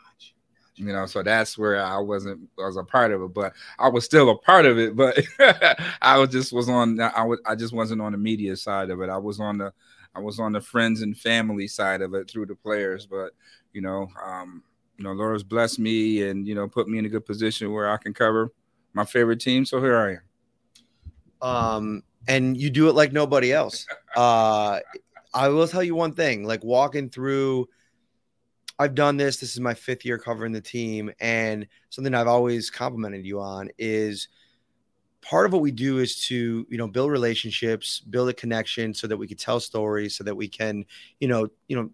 You 0.76 0.86
know, 0.86 1.06
so 1.06 1.22
that's 1.22 1.56
where 1.56 1.80
I 1.80 1.98
wasn't 1.98 2.48
I 2.58 2.66
was 2.66 2.76
a 2.76 2.82
part 2.82 3.12
of 3.12 3.22
it, 3.22 3.32
but 3.32 3.52
I 3.78 3.88
was 3.88 4.04
still 4.04 4.30
a 4.30 4.36
part 4.36 4.66
of 4.66 4.76
it. 4.76 4.96
But 4.96 5.20
I 6.02 6.18
was 6.18 6.30
just 6.30 6.52
was 6.52 6.68
on 6.68 7.00
I 7.00 7.22
was 7.22 7.40
I 7.46 7.54
just 7.54 7.72
wasn't 7.72 8.00
on 8.00 8.10
the 8.10 8.18
media 8.18 8.56
side 8.56 8.90
of 8.90 9.00
it. 9.00 9.08
I 9.08 9.16
was 9.16 9.38
on 9.38 9.58
the 9.58 9.72
I 10.16 10.20
was 10.20 10.40
on 10.40 10.52
the 10.52 10.60
friends 10.60 11.02
and 11.02 11.16
family 11.16 11.68
side 11.68 12.02
of 12.02 12.14
it 12.14 12.28
through 12.28 12.46
the 12.46 12.56
players. 12.56 13.06
But 13.06 13.34
you 13.72 13.82
know, 13.82 14.08
um, 14.24 14.64
you 14.98 15.04
know, 15.04 15.12
Laura's 15.12 15.44
blessed 15.44 15.78
me 15.78 16.28
and 16.28 16.46
you 16.46 16.56
know 16.56 16.66
put 16.66 16.88
me 16.88 16.98
in 16.98 17.06
a 17.06 17.08
good 17.08 17.24
position 17.24 17.72
where 17.72 17.88
I 17.88 17.96
can 17.96 18.12
cover 18.12 18.52
my 18.94 19.04
favorite 19.04 19.40
team. 19.40 19.64
So 19.64 19.80
here 19.80 19.96
I 19.96 21.48
am. 21.48 21.56
Um, 21.56 22.02
and 22.28 22.56
you 22.56 22.70
do 22.70 22.88
it 22.88 22.94
like 22.94 23.12
nobody 23.12 23.52
else. 23.52 23.86
Uh, 24.16 24.78
I 25.34 25.48
will 25.48 25.66
tell 25.66 25.82
you 25.82 25.96
one 25.96 26.12
thing: 26.12 26.44
like 26.44 26.62
walking 26.62 27.10
through 27.10 27.66
I've 28.78 28.94
done 28.94 29.16
this. 29.16 29.36
This 29.36 29.52
is 29.52 29.60
my 29.60 29.74
fifth 29.74 30.04
year 30.04 30.18
covering 30.18 30.52
the 30.52 30.60
team. 30.60 31.12
And 31.20 31.66
something 31.90 32.14
I've 32.14 32.26
always 32.26 32.70
complimented 32.70 33.24
you 33.24 33.40
on 33.40 33.70
is 33.78 34.28
part 35.22 35.46
of 35.46 35.52
what 35.52 35.62
we 35.62 35.70
do 35.70 35.98
is 35.98 36.22
to, 36.26 36.66
you 36.68 36.78
know, 36.78 36.88
build 36.88 37.10
relationships, 37.10 38.00
build 38.00 38.28
a 38.28 38.34
connection 38.34 38.92
so 38.92 39.06
that 39.06 39.16
we 39.16 39.28
can 39.28 39.36
tell 39.36 39.60
stories, 39.60 40.16
so 40.16 40.24
that 40.24 40.34
we 40.34 40.48
can, 40.48 40.84
you 41.20 41.28
know, 41.28 41.48
you 41.68 41.76
know, 41.76 41.90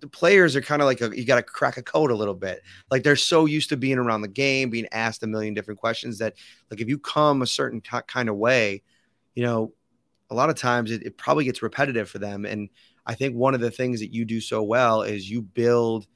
the 0.00 0.08
players 0.08 0.54
are 0.54 0.60
kind 0.60 0.82
of 0.82 0.86
like 0.86 1.00
a, 1.00 1.16
you 1.16 1.24
got 1.24 1.36
to 1.36 1.42
crack 1.42 1.76
a 1.76 1.82
code 1.82 2.10
a 2.10 2.14
little 2.14 2.34
bit. 2.34 2.62
Like 2.90 3.02
they're 3.02 3.16
so 3.16 3.46
used 3.46 3.68
to 3.70 3.76
being 3.76 3.98
around 3.98 4.22
the 4.22 4.28
game, 4.28 4.70
being 4.70 4.88
asked 4.92 5.22
a 5.22 5.26
million 5.26 5.54
different 5.54 5.80
questions 5.80 6.18
that, 6.18 6.34
like, 6.70 6.80
if 6.80 6.88
you 6.88 6.98
come 6.98 7.42
a 7.42 7.46
certain 7.46 7.80
t- 7.80 7.98
kind 8.06 8.28
of 8.28 8.36
way, 8.36 8.82
you 9.34 9.42
know, 9.42 9.72
a 10.30 10.34
lot 10.34 10.50
of 10.50 10.56
times 10.56 10.90
it, 10.90 11.02
it 11.02 11.16
probably 11.16 11.44
gets 11.44 11.62
repetitive 11.62 12.08
for 12.08 12.18
them. 12.18 12.44
And 12.44 12.68
I 13.06 13.14
think 13.14 13.34
one 13.34 13.54
of 13.54 13.60
the 13.60 13.70
things 13.70 14.00
that 14.00 14.12
you 14.12 14.24
do 14.24 14.40
so 14.40 14.62
well 14.62 15.02
is 15.02 15.30
you 15.30 15.42
build 15.42 16.06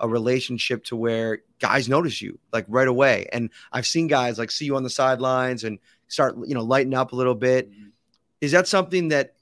a 0.00 0.08
relationship 0.08 0.84
to 0.84 0.96
where 0.96 1.42
guys 1.60 1.88
notice 1.88 2.20
you 2.20 2.38
like 2.52 2.66
right 2.68 2.88
away. 2.88 3.26
And 3.32 3.50
I've 3.72 3.86
seen 3.86 4.06
guys 4.06 4.38
like 4.38 4.50
see 4.50 4.66
you 4.66 4.76
on 4.76 4.82
the 4.82 4.90
sidelines 4.90 5.64
and 5.64 5.78
start, 6.08 6.36
you 6.44 6.54
know, 6.54 6.62
lighten 6.62 6.94
up 6.94 7.12
a 7.12 7.16
little 7.16 7.34
bit. 7.34 7.70
Mm-hmm. 7.70 7.88
Is 8.40 8.52
that 8.52 8.68
something 8.68 9.08
that 9.08 9.34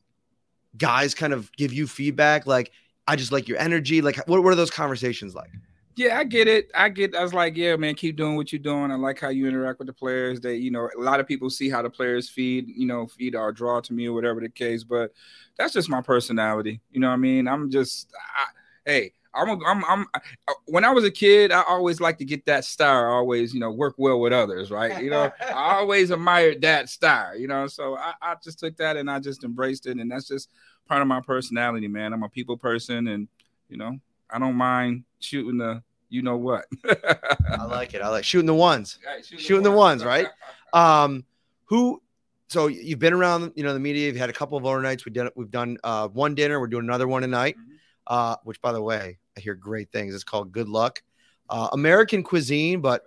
guys 0.77 1.15
kind 1.15 1.33
of 1.33 1.51
give 1.53 1.73
you 1.73 1.87
feedback? 1.87 2.47
Like, 2.47 2.71
I 3.09 3.17
just 3.17 3.33
like 3.33 3.49
your 3.49 3.59
energy. 3.59 4.01
Like, 4.01 4.17
what, 4.29 4.43
what 4.43 4.53
are 4.53 4.57
those 4.57 4.71
conversations 4.71 5.35
like? 5.35 5.51
Yeah, 5.95 6.19
I 6.19 6.25
get 6.25 6.49
it. 6.49 6.71
I 6.75 6.89
get. 6.89 7.15
I 7.15 7.23
was 7.23 7.35
like, 7.35 7.57
yeah, 7.57 7.77
man, 7.77 7.95
keep 7.95 8.17
doing 8.17 8.37
what 8.37 8.53
you're 8.53 8.59
doing. 8.59 8.91
I 8.91 8.95
like 8.95 9.21
how 9.21 9.29
you 9.29 9.47
interact 9.47 9.79
with 9.79 9.89
the 9.89 9.93
players. 9.93 10.41
They, 10.41 10.57
you 10.57 10.71
know, 10.71 10.89
a 10.97 11.01
lot 11.01 11.21
of 11.21 11.27
people 11.27 11.51
see 11.51 11.69
how 11.69 11.83
the 11.83 11.91
players 11.91 12.31
feed, 12.31 12.69
you 12.69 12.87
know, 12.87 13.07
feed 13.07 13.35
or 13.35 13.53
draw 13.53 13.81
to 13.81 13.93
me 13.93 14.09
or 14.09 14.15
whatever 14.15 14.41
the 14.41 14.49
case. 14.49 14.85
But 14.85 15.13
that's 15.59 15.75
just 15.75 15.91
my 15.91 16.01
personality. 16.01 16.81
You 16.93 17.01
know 17.01 17.09
what 17.09 17.15
I 17.15 17.19
mean? 17.19 17.47
I'm 17.47 17.71
just, 17.71 18.11
I, 18.37 18.45
hey, 18.87 19.13
I'm, 19.35 19.49
a, 19.51 19.65
I'm, 19.67 19.85
I'm, 19.85 20.07
uh, 20.49 20.55
when 20.65 20.85
I 20.85 20.91
was 20.91 21.05
a 21.05 21.11
kid, 21.11 21.53
I 21.53 21.63
always 21.63 22.01
like 22.01 22.17
to 22.19 22.25
get 22.25 22.47
that 22.47 22.65
star. 22.65 23.11
Always, 23.11 23.53
you 23.53 23.61
know, 23.61 23.71
work 23.71 23.95
well 23.99 24.19
with 24.19 24.33
others, 24.33 24.71
right? 24.71 25.03
You 25.03 25.11
know, 25.11 25.31
I 25.41 25.77
always 25.77 26.11
admired 26.11 26.63
that 26.63 26.89
star. 26.89 27.37
You 27.37 27.49
know, 27.49 27.67
so 27.67 27.97
I, 27.99 28.15
I 28.23 28.35
just 28.43 28.59
took 28.59 28.77
that 28.79 28.97
and 28.97 29.11
I 29.11 29.21
just 29.21 29.45
embraced 29.45 29.87
it, 29.87 29.99
and 29.99 30.11
that's 30.11 30.29
just 30.29 30.49
part 30.87 31.03
of 31.03 31.09
my 31.09 31.21
personality, 31.21 31.89
man. 31.89 32.15
I'm 32.15 32.23
a 32.23 32.29
people 32.31 32.57
person, 32.57 33.09
and 33.09 33.29
you 33.69 33.77
know, 33.77 33.99
I 34.33 34.39
don't 34.39 34.57
mind 34.57 35.05
shooting 35.21 35.59
the 35.59 35.83
you 36.09 36.23
know 36.23 36.37
what. 36.37 36.67
I 36.85 37.65
like 37.65 37.95
it. 37.95 38.03
I 38.03 38.09
like 38.09 38.25
shooting 38.25 38.47
the 38.47 38.55
ones. 38.55 38.99
Right, 39.05 39.25
shooting, 39.25 39.45
shooting 39.45 39.63
the, 39.63 39.71
the 39.71 39.77
ones, 39.77 40.05
right? 40.05 40.29
Um, 40.75 41.27
who? 41.65 42.01
So 42.49 42.69
you've 42.69 42.99
been 42.99 43.13
around, 43.13 43.53
you 43.57 43.63
know, 43.63 43.75
the 43.75 43.79
media. 43.79 44.07
You've 44.07 44.17
had 44.17 44.31
a 44.31 44.33
couple 44.33 44.57
of 44.57 44.65
overnights. 44.65 45.05
We 45.05 45.13
did. 45.13 45.29
We've 45.37 45.51
done 45.51 45.77
uh, 45.85 46.09
one 46.09 46.35
dinner. 46.35 46.59
We're 46.59 46.67
doing 46.67 46.87
another 46.87 47.07
one 47.07 47.21
tonight. 47.21 47.59
Mm-hmm. 47.59 47.73
Uh, 48.07 48.37
which, 48.45 48.59
by 48.63 48.73
the 48.73 48.81
way, 48.81 49.19
I 49.37 49.41
hear 49.41 49.55
great 49.55 49.93
things. 49.93 50.15
It's 50.15 50.25
called 50.25 50.51
Good 50.51 50.71
Luck. 50.71 51.03
Uh, 51.51 51.69
American 51.73 52.23
cuisine, 52.23 52.81
but 52.81 53.03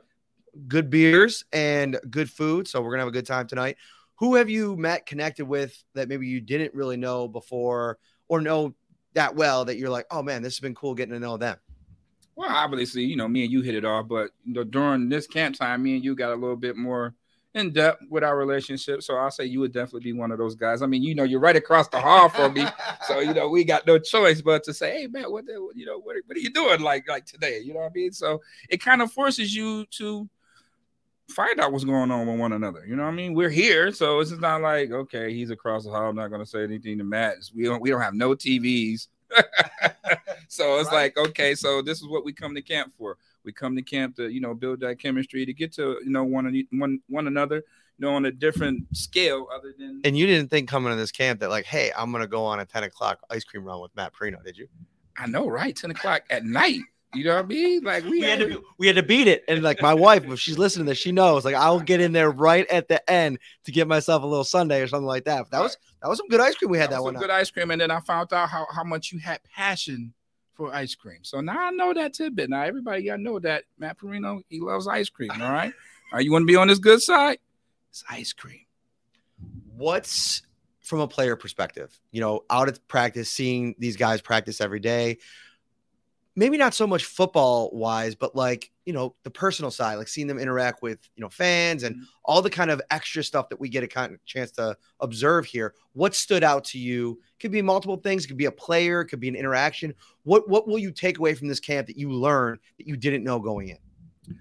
good 0.67 0.91
beers 0.91 1.43
and 1.51 1.99
good 2.09 2.29
food. 2.29 2.67
So 2.67 2.81
we're 2.81 2.91
gonna 2.91 3.01
have 3.01 3.07
a 3.07 3.11
good 3.11 3.25
time 3.25 3.47
tonight. 3.47 3.77
Who 4.17 4.35
have 4.35 4.49
you 4.49 4.77
met, 4.77 5.05
connected 5.05 5.45
with 5.45 5.83
that 5.95 6.07
maybe 6.07 6.27
you 6.27 6.39
didn't 6.39 6.73
really 6.73 6.97
know 6.97 7.27
before 7.27 7.97
or 8.27 8.41
know 8.41 8.75
that 9.15 9.35
well 9.35 9.65
that 9.65 9.77
you're 9.77 9.89
like, 9.89 10.05
oh 10.11 10.21
man, 10.21 10.41
this 10.41 10.55
has 10.55 10.59
been 10.59 10.75
cool 10.75 10.93
getting 10.93 11.13
to 11.13 11.19
know 11.19 11.37
them? 11.37 11.57
Well, 12.35 12.49
obviously, 12.49 13.03
you 13.03 13.15
know, 13.15 13.27
me 13.27 13.43
and 13.43 13.51
you 13.51 13.61
hit 13.61 13.75
it 13.75 13.85
off, 13.85 14.07
but 14.07 14.31
you 14.43 14.53
know, 14.53 14.63
during 14.63 15.09
this 15.09 15.25
camp 15.25 15.55
time, 15.57 15.83
me 15.83 15.95
and 15.95 16.03
you 16.03 16.15
got 16.15 16.31
a 16.31 16.35
little 16.35 16.57
bit 16.57 16.75
more 16.75 17.15
in 17.53 17.71
depth 17.71 18.03
with 18.09 18.23
our 18.23 18.37
relationship. 18.37 19.01
So 19.01 19.15
I'll 19.15 19.31
say 19.31 19.45
you 19.45 19.61
would 19.61 19.71
definitely 19.71 20.01
be 20.01 20.13
one 20.13 20.31
of 20.31 20.37
those 20.37 20.55
guys. 20.55 20.81
I 20.81 20.87
mean, 20.87 21.01
you 21.01 21.15
know, 21.15 21.23
you're 21.23 21.39
right 21.39 21.55
across 21.55 21.87
the 21.87 21.99
hall 21.99 22.27
from 22.27 22.53
me, 22.53 22.65
so 23.07 23.19
you 23.19 23.33
know 23.33 23.47
we 23.47 23.63
got 23.63 23.87
no 23.87 23.97
choice 23.97 24.41
but 24.41 24.63
to 24.65 24.73
say, 24.73 24.99
"Hey, 24.99 25.07
man, 25.07 25.31
what 25.31 25.45
the, 25.45 25.53
you 25.73 25.85
know, 25.85 25.97
what, 25.97 26.17
what 26.25 26.37
are 26.37 26.41
you 26.41 26.51
doing 26.51 26.81
like 26.81 27.07
like 27.07 27.25
today?" 27.25 27.61
You 27.63 27.73
know 27.73 27.79
what 27.79 27.91
I 27.91 27.95
mean? 27.95 28.11
So 28.11 28.41
it 28.69 28.83
kind 28.83 29.01
of 29.01 29.11
forces 29.11 29.55
you 29.55 29.85
to 29.91 30.29
find 31.29 31.59
out 31.59 31.71
what's 31.71 31.83
going 31.83 32.11
on 32.11 32.27
with 32.27 32.39
one 32.39 32.53
another. 32.53 32.85
You 32.85 32.95
know 32.95 33.03
what 33.03 33.09
I 33.09 33.15
mean? 33.15 33.33
We're 33.33 33.49
here, 33.49 33.91
so 33.91 34.19
it's 34.19 34.31
not 34.31 34.61
like 34.61 34.91
okay, 34.91 35.33
he's 35.33 35.49
across 35.49 35.83
the 35.83 35.91
hall. 35.91 36.09
I'm 36.09 36.15
not 36.15 36.29
going 36.29 36.41
to 36.41 36.45
say 36.45 36.63
anything 36.63 36.97
to 36.97 37.03
Matt. 37.03 37.37
We 37.55 37.63
don't 37.63 37.81
we 37.81 37.89
don't 37.89 38.01
have 38.01 38.13
no 38.13 38.35
TVs. 38.35 39.07
so 40.47 40.79
it's 40.79 40.91
right. 40.91 41.15
like 41.15 41.17
okay, 41.17 41.55
so 41.55 41.81
this 41.81 42.01
is 42.01 42.07
what 42.07 42.23
we 42.25 42.33
come 42.33 42.55
to 42.55 42.61
camp 42.61 42.93
for. 42.97 43.17
We 43.43 43.51
come 43.51 43.75
to 43.75 43.81
camp 43.81 44.15
to 44.17 44.29
you 44.29 44.41
know 44.41 44.53
build 44.53 44.79
that 44.81 44.99
chemistry 44.99 45.45
to 45.45 45.53
get 45.53 45.73
to 45.73 45.99
you 46.03 46.11
know 46.11 46.23
one 46.23 46.65
one 46.71 46.99
one 47.07 47.27
another 47.27 47.63
you 47.97 48.05
know 48.05 48.13
on 48.13 48.25
a 48.25 48.31
different 48.31 48.85
scale 48.95 49.47
other 49.53 49.73
than. 49.77 50.01
And 50.03 50.17
you 50.17 50.25
didn't 50.25 50.49
think 50.49 50.69
coming 50.69 50.91
to 50.91 50.95
this 50.95 51.11
camp 51.11 51.39
that 51.39 51.49
like, 51.49 51.65
hey, 51.65 51.91
I'm 51.97 52.11
gonna 52.11 52.27
go 52.27 52.45
on 52.45 52.59
a 52.59 52.65
10 52.65 52.83
o'clock 52.83 53.19
ice 53.29 53.43
cream 53.43 53.63
run 53.63 53.81
with 53.81 53.95
Matt 53.95 54.13
Parrino, 54.13 54.41
did 54.43 54.57
you? 54.57 54.67
I 55.17 55.27
know, 55.27 55.47
right? 55.47 55.75
10 55.75 55.91
o'clock 55.91 56.23
at 56.29 56.43
night. 56.43 56.81
You 57.15 57.23
know 57.23 57.35
what 57.35 57.45
I 57.45 57.47
mean? 57.47 57.83
Like 57.83 58.03
we, 58.03 58.11
we 58.11 58.21
had, 58.21 58.39
to 58.39 58.63
we 58.77 58.87
had 58.87 58.95
to 58.97 59.03
beat 59.03 59.27
it. 59.27 59.43
And 59.47 59.63
like 59.63 59.81
my 59.81 59.93
wife, 59.93 60.25
if 60.25 60.39
she's 60.39 60.57
listening 60.57 60.85
to 60.85 60.91
this, 60.91 60.97
she 60.97 61.11
knows 61.11 61.45
like 61.45 61.55
I'll 61.55 61.79
get 61.79 62.01
in 62.01 62.11
there 62.11 62.29
right 62.29 62.69
at 62.69 62.87
the 62.87 63.07
end 63.09 63.39
to 63.63 63.71
get 63.71 63.87
myself 63.87 64.23
a 64.23 64.25
little 64.25 64.43
sundae 64.43 64.81
or 64.81 64.87
something 64.87 65.05
like 65.05 65.25
that. 65.25 65.43
But 65.43 65.51
that 65.51 65.61
was 65.63 65.77
that 66.01 66.09
was 66.09 66.17
some 66.17 66.27
good 66.27 66.41
ice 66.41 66.55
cream 66.55 66.71
we 66.71 66.77
had 66.77 66.89
that, 66.89 66.97
that 66.97 67.03
one. 67.03 67.15
Good 67.15 67.29
ice 67.29 67.49
cream, 67.49 67.71
and 67.71 67.79
then 67.79 67.91
I 67.91 67.99
found 68.01 68.33
out 68.33 68.49
how, 68.49 68.67
how 68.73 68.83
much 68.83 69.11
you 69.11 69.19
had 69.19 69.39
passion 69.43 70.13
for 70.53 70.73
ice 70.73 70.95
cream. 70.95 71.19
So 71.23 71.41
now 71.41 71.57
I 71.57 71.71
know 71.71 71.93
that 71.93 72.13
tidbit. 72.13 72.49
Now 72.49 72.63
everybody 72.63 73.03
gotta 73.03 73.21
know 73.21 73.39
that 73.39 73.63
Matt 73.77 73.97
Parrino 73.97 74.41
he 74.49 74.59
loves 74.59 74.87
ice 74.87 75.09
cream. 75.09 75.31
All 75.31 75.51
right. 75.51 75.73
Are 76.11 76.21
you 76.21 76.31
want 76.31 76.43
to 76.43 76.47
be 76.47 76.55
on 76.55 76.67
this 76.67 76.79
good 76.79 77.01
side? 77.01 77.39
It's 77.89 78.03
ice 78.09 78.33
cream. 78.33 78.65
What's 79.75 80.43
from 80.81 80.99
a 80.99 81.07
player 81.07 81.35
perspective? 81.35 81.99
You 82.11 82.21
know, 82.21 82.43
out 82.49 82.69
at 82.69 82.87
practice, 82.87 83.29
seeing 83.29 83.75
these 83.79 83.97
guys 83.97 84.21
practice 84.21 84.61
every 84.61 84.79
day 84.79 85.17
maybe 86.35 86.57
not 86.57 86.73
so 86.73 86.85
much 86.85 87.05
football 87.05 87.69
wise, 87.71 88.13
but 88.13 88.35
like, 88.35 88.69
you 88.85 88.93
know, 88.93 89.15
the 89.23 89.29
personal 89.29 89.71
side, 89.71 89.95
like 89.95 90.07
seeing 90.07 90.27
them 90.27 90.37
interact 90.37 90.81
with, 90.81 90.99
you 91.15 91.21
know, 91.21 91.29
fans 91.29 91.83
and 91.83 91.95
mm-hmm. 91.95 92.03
all 92.25 92.41
the 92.41 92.49
kind 92.49 92.69
of 92.69 92.81
extra 92.91 93.23
stuff 93.23 93.47
that 93.49 93.59
we 93.59 93.69
get 93.69 93.83
a 93.83 93.87
kind 93.87 94.13
of 94.13 94.23
chance 94.25 94.51
to 94.51 94.75
observe 94.99 95.45
here. 95.45 95.73
What 95.93 96.13
stood 96.13 96.43
out 96.43 96.65
to 96.65 96.79
you? 96.79 97.19
Could 97.39 97.51
be 97.51 97.61
multiple 97.61 97.97
things, 97.97 98.25
it 98.25 98.27
could 98.27 98.37
be 98.37 98.45
a 98.45 98.51
player, 98.51 99.03
could 99.03 99.19
be 99.19 99.29
an 99.29 99.35
interaction. 99.35 99.93
What 100.23 100.49
what 100.49 100.67
will 100.67 100.79
you 100.79 100.91
take 100.91 101.19
away 101.19 101.35
from 101.35 101.47
this 101.47 101.59
camp 101.59 101.87
that 101.87 101.97
you 101.97 102.11
learned 102.11 102.59
that 102.77 102.87
you 102.87 102.97
didn't 102.97 103.23
know 103.23 103.39
going 103.39 103.69
in? 103.69 104.37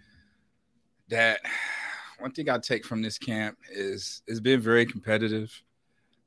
That 1.09 1.41
one 2.19 2.33
thing 2.33 2.49
I 2.49 2.59
take 2.59 2.85
from 2.85 3.03
this 3.03 3.19
camp 3.19 3.57
is 3.71 4.23
it's 4.27 4.41
been 4.41 4.61
very 4.61 4.85
competitive. 4.85 5.53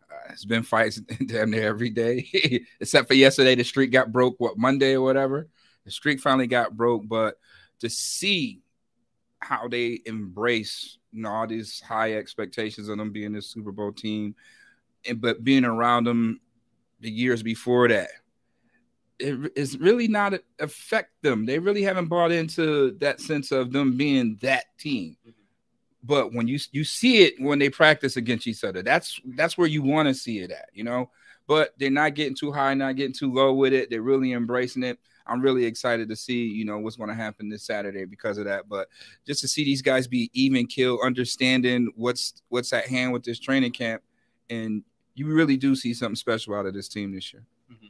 Uh, 0.10 0.32
it's 0.32 0.46
been 0.46 0.64
fights 0.64 0.98
damn 1.26 1.52
near 1.52 1.68
every 1.68 1.90
day, 1.90 2.64
except 2.80 3.10
for 3.10 3.16
yesterday. 3.16 3.56
The 3.56 3.64
streak 3.64 3.92
got 3.92 4.14
broke, 4.14 4.36
what 4.38 4.58
Monday 4.58 4.94
or 4.94 5.02
whatever. 5.02 5.50
The 5.88 5.92
streak 5.92 6.20
finally 6.20 6.48
got 6.48 6.76
broke, 6.76 7.08
but 7.08 7.40
to 7.80 7.90
see 7.90 8.62
how 9.40 9.70
they 9.70 10.02
embrace 10.06 10.98
you 11.14 11.22
know 11.22 11.30
all 11.30 11.48
these 11.48 11.80
high 11.80 12.16
expectations 12.16 12.90
of 12.90 12.98
them 12.98 13.14
being 13.14 13.32
this 13.32 13.48
Super 13.48 13.72
Bowl 13.72 13.94
team, 13.94 14.36
and 15.08 15.22
but 15.22 15.46
being 15.46 15.64
around 15.64 16.04
them 16.04 16.42
the 17.00 17.10
years 17.10 17.42
before 17.42 17.88
that, 17.88 18.10
it 19.18 19.54
is 19.56 19.78
really 19.78 20.10
not 20.10 20.34
affect 20.60 21.12
them. 21.22 21.46
They 21.46 21.58
really 21.58 21.84
haven't 21.84 22.08
bought 22.08 22.34
into 22.34 22.92
that 23.00 23.22
sense 23.22 23.54
of 23.54 23.72
them 23.72 23.96
being 23.96 24.38
that 24.42 24.66
team. 24.78 25.16
Mm-hmm. 25.22 25.32
But 26.04 26.34
when 26.34 26.50
you 26.50 26.60
you 26.74 26.84
see 26.84 27.24
it 27.24 27.40
when 27.40 27.60
they 27.60 27.70
practice 27.70 28.18
against 28.18 28.46
each 28.46 28.66
other, 28.66 28.82
that's 28.82 29.22
that's 29.36 29.58
where 29.58 29.68
you 29.68 29.82
want 29.82 30.10
to 30.10 30.14
see 30.14 30.40
it 30.40 30.52
at, 30.52 30.70
you 30.74 30.84
know. 30.84 31.12
But 31.48 31.74
they're 31.80 31.90
not 31.90 32.16
getting 32.16 32.36
too 32.36 32.52
high, 32.52 32.74
not 32.74 32.98
getting 32.98 33.14
too 33.14 33.34
low 33.34 33.54
with 33.54 33.72
it. 33.72 33.90
They're 33.90 34.02
really 34.02 34.34
embracing 34.34 34.84
it. 34.84 35.00
I'm 35.28 35.42
really 35.42 35.66
excited 35.66 36.10
to 36.10 36.16
see, 36.16 36.46
you 36.46 36.66
know, 36.66 36.78
what's 36.80 36.96
going 36.96 37.10
to 37.10 37.16
happen 37.16 37.50
this 37.50 37.64
Saturday 37.64 38.06
because 38.06 38.38
of 38.38 38.46
that. 38.46 38.68
But 38.70 38.88
just 39.26 39.42
to 39.42 39.48
see 39.48 39.64
these 39.64 39.82
guys 39.82 40.08
be 40.08 40.30
even 40.34 40.68
kill, 40.68 41.00
understanding 41.04 41.92
what's 41.96 42.42
what's 42.50 42.74
at 42.74 42.88
hand 42.88 43.14
with 43.14 43.24
this 43.24 43.40
training 43.40 43.72
camp, 43.72 44.02
and 44.50 44.84
you 45.16 45.28
really 45.28 45.58
do 45.58 45.76
see 45.76 45.94
something 45.94 46.16
special 46.16 46.56
out 46.56 46.66
of 46.66 46.74
this 46.74 46.88
team 46.88 47.14
this 47.14 47.34
year. 47.34 47.44
Mm-hmm. 47.72 47.88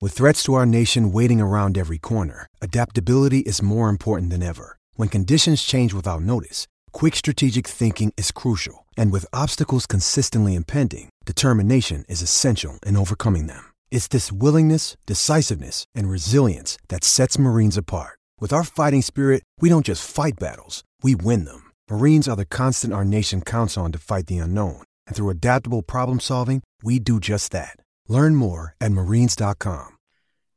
With 0.00 0.12
threats 0.12 0.42
to 0.44 0.54
our 0.54 0.66
nation 0.66 1.12
waiting 1.12 1.40
around 1.40 1.76
every 1.76 1.98
corner, 1.98 2.46
adaptability 2.60 3.40
is 3.40 3.60
more 3.62 3.88
important 3.88 4.30
than 4.30 4.42
ever. 4.42 4.78
When 4.94 5.08
conditions 5.08 5.62
change 5.62 5.92
without 5.92 6.22
notice, 6.22 6.66
quick 6.92 7.16
strategic 7.16 7.66
thinking 7.66 8.12
is 8.16 8.30
crucial, 8.30 8.86
and 8.96 9.12
with 9.12 9.26
obstacles 9.32 9.86
consistently 9.86 10.54
impending, 10.54 11.10
determination 11.26 12.04
is 12.08 12.22
essential 12.22 12.78
in 12.86 12.96
overcoming 12.96 13.48
them. 13.48 13.67
It's 13.90 14.08
this 14.08 14.30
willingness, 14.32 14.96
decisiveness, 15.06 15.84
and 15.94 16.08
resilience 16.08 16.78
that 16.88 17.04
sets 17.04 17.38
Marines 17.38 17.76
apart. 17.76 18.18
With 18.40 18.52
our 18.52 18.64
fighting 18.64 19.02
spirit, 19.02 19.42
we 19.60 19.68
don't 19.68 19.86
just 19.86 20.08
fight 20.08 20.38
battles, 20.38 20.84
we 21.02 21.14
win 21.14 21.44
them. 21.44 21.72
Marines 21.90 22.28
are 22.28 22.36
the 22.36 22.46
constant 22.46 22.94
our 22.94 23.04
nation 23.04 23.42
counts 23.42 23.76
on 23.76 23.92
to 23.92 23.98
fight 23.98 24.26
the 24.26 24.38
unknown. 24.38 24.82
And 25.06 25.16
through 25.16 25.30
adaptable 25.30 25.82
problem 25.82 26.20
solving, 26.20 26.62
we 26.82 26.98
do 26.98 27.20
just 27.20 27.52
that. 27.52 27.76
Learn 28.08 28.34
more 28.34 28.74
at 28.80 28.92
marines.com. 28.92 29.96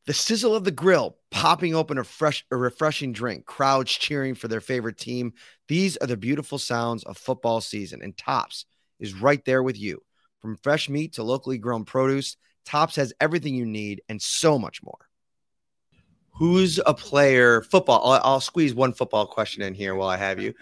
The 0.08 0.14
sizzle 0.14 0.56
of 0.56 0.64
the 0.64 0.72
grill, 0.72 1.18
popping 1.30 1.76
open 1.76 1.98
a 1.98 2.04
fresh, 2.04 2.44
a 2.52 2.58
refreshing 2.58 3.14
drink, 3.14 3.46
crowds 3.46 3.92
cheering 3.92 4.36
for 4.36 4.48
their 4.48 4.60
favorite 4.62 4.98
team. 4.98 5.34
These 5.68 5.96
are 5.98 6.08
the 6.08 6.18
beautiful 6.18 6.58
sounds 6.58 7.04
of 7.04 7.18
football 7.18 7.62
season, 7.62 8.02
and 8.02 8.18
Tops 8.18 8.66
is 9.00 9.14
right 9.14 9.44
there 9.46 9.62
with 9.62 9.80
you. 9.80 10.02
From 10.42 10.58
fresh 10.58 10.90
meat 10.90 11.14
to 11.14 11.24
locally 11.24 11.60
grown 11.60 11.86
produce, 11.86 12.36
Tops 12.65 12.96
has 12.96 13.13
everything 13.20 13.56
you 13.56 13.65
need 13.65 14.01
and 14.10 14.22
so 14.22 14.58
much 14.58 14.84
more. 14.84 15.10
Who's 16.34 16.80
a 16.86 16.94
player? 16.94 17.62
Football. 17.62 18.01
I'll, 18.03 18.22
I'll 18.24 18.41
squeeze 18.41 18.74
one 18.74 18.94
football 18.94 19.27
question 19.27 19.62
in 19.63 19.74
here 19.74 19.96
while 19.96 20.10
I 20.10 20.18
have 20.18 20.39
you. 20.39 20.53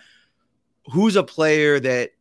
Who's 0.91 1.15
a 1.15 1.24
player 1.24 1.79
that 1.79 2.12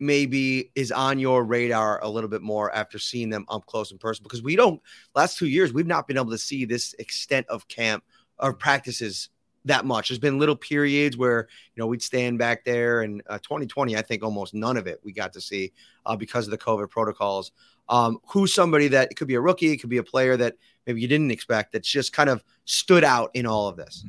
maybe 0.00 0.72
is 0.74 0.90
on 0.90 1.18
your 1.18 1.44
radar 1.44 2.02
a 2.02 2.08
little 2.08 2.30
bit 2.30 2.40
more 2.42 2.74
after 2.74 2.98
seeing 2.98 3.28
them 3.28 3.44
up 3.48 3.66
close 3.66 3.92
in 3.92 3.98
person 3.98 4.22
because 4.22 4.42
we 4.42 4.56
don't 4.56 4.80
last 5.14 5.36
two 5.36 5.46
years 5.46 5.74
we've 5.74 5.86
not 5.86 6.08
been 6.08 6.16
able 6.16 6.30
to 6.30 6.38
see 6.38 6.64
this 6.64 6.94
extent 6.98 7.46
of 7.48 7.68
camp 7.68 8.02
or 8.38 8.54
practices 8.54 9.28
that 9.66 9.84
much 9.84 10.08
there's 10.08 10.18
been 10.18 10.38
little 10.38 10.56
periods 10.56 11.18
where 11.18 11.48
you 11.74 11.80
know 11.80 11.86
we'd 11.86 12.02
stand 12.02 12.38
back 12.38 12.64
there 12.64 13.02
and 13.02 13.22
uh, 13.28 13.36
2020 13.38 13.94
i 13.94 14.00
think 14.00 14.22
almost 14.22 14.54
none 14.54 14.78
of 14.78 14.86
it 14.86 14.98
we 15.04 15.12
got 15.12 15.34
to 15.34 15.40
see 15.40 15.70
uh, 16.06 16.16
because 16.16 16.46
of 16.46 16.50
the 16.50 16.58
covid 16.58 16.88
protocols 16.88 17.52
um, 17.90 18.18
who's 18.28 18.54
somebody 18.54 18.88
that 18.88 19.10
it 19.10 19.16
could 19.16 19.28
be 19.28 19.34
a 19.34 19.40
rookie 19.40 19.72
it 19.72 19.76
could 19.76 19.90
be 19.90 19.98
a 19.98 20.02
player 20.02 20.36
that 20.36 20.54
maybe 20.86 21.00
you 21.00 21.08
didn't 21.08 21.30
expect 21.30 21.72
that's 21.72 21.88
just 21.88 22.12
kind 22.12 22.30
of 22.30 22.42
stood 22.64 23.04
out 23.04 23.30
in 23.34 23.44
all 23.44 23.68
of 23.68 23.76
this 23.76 24.04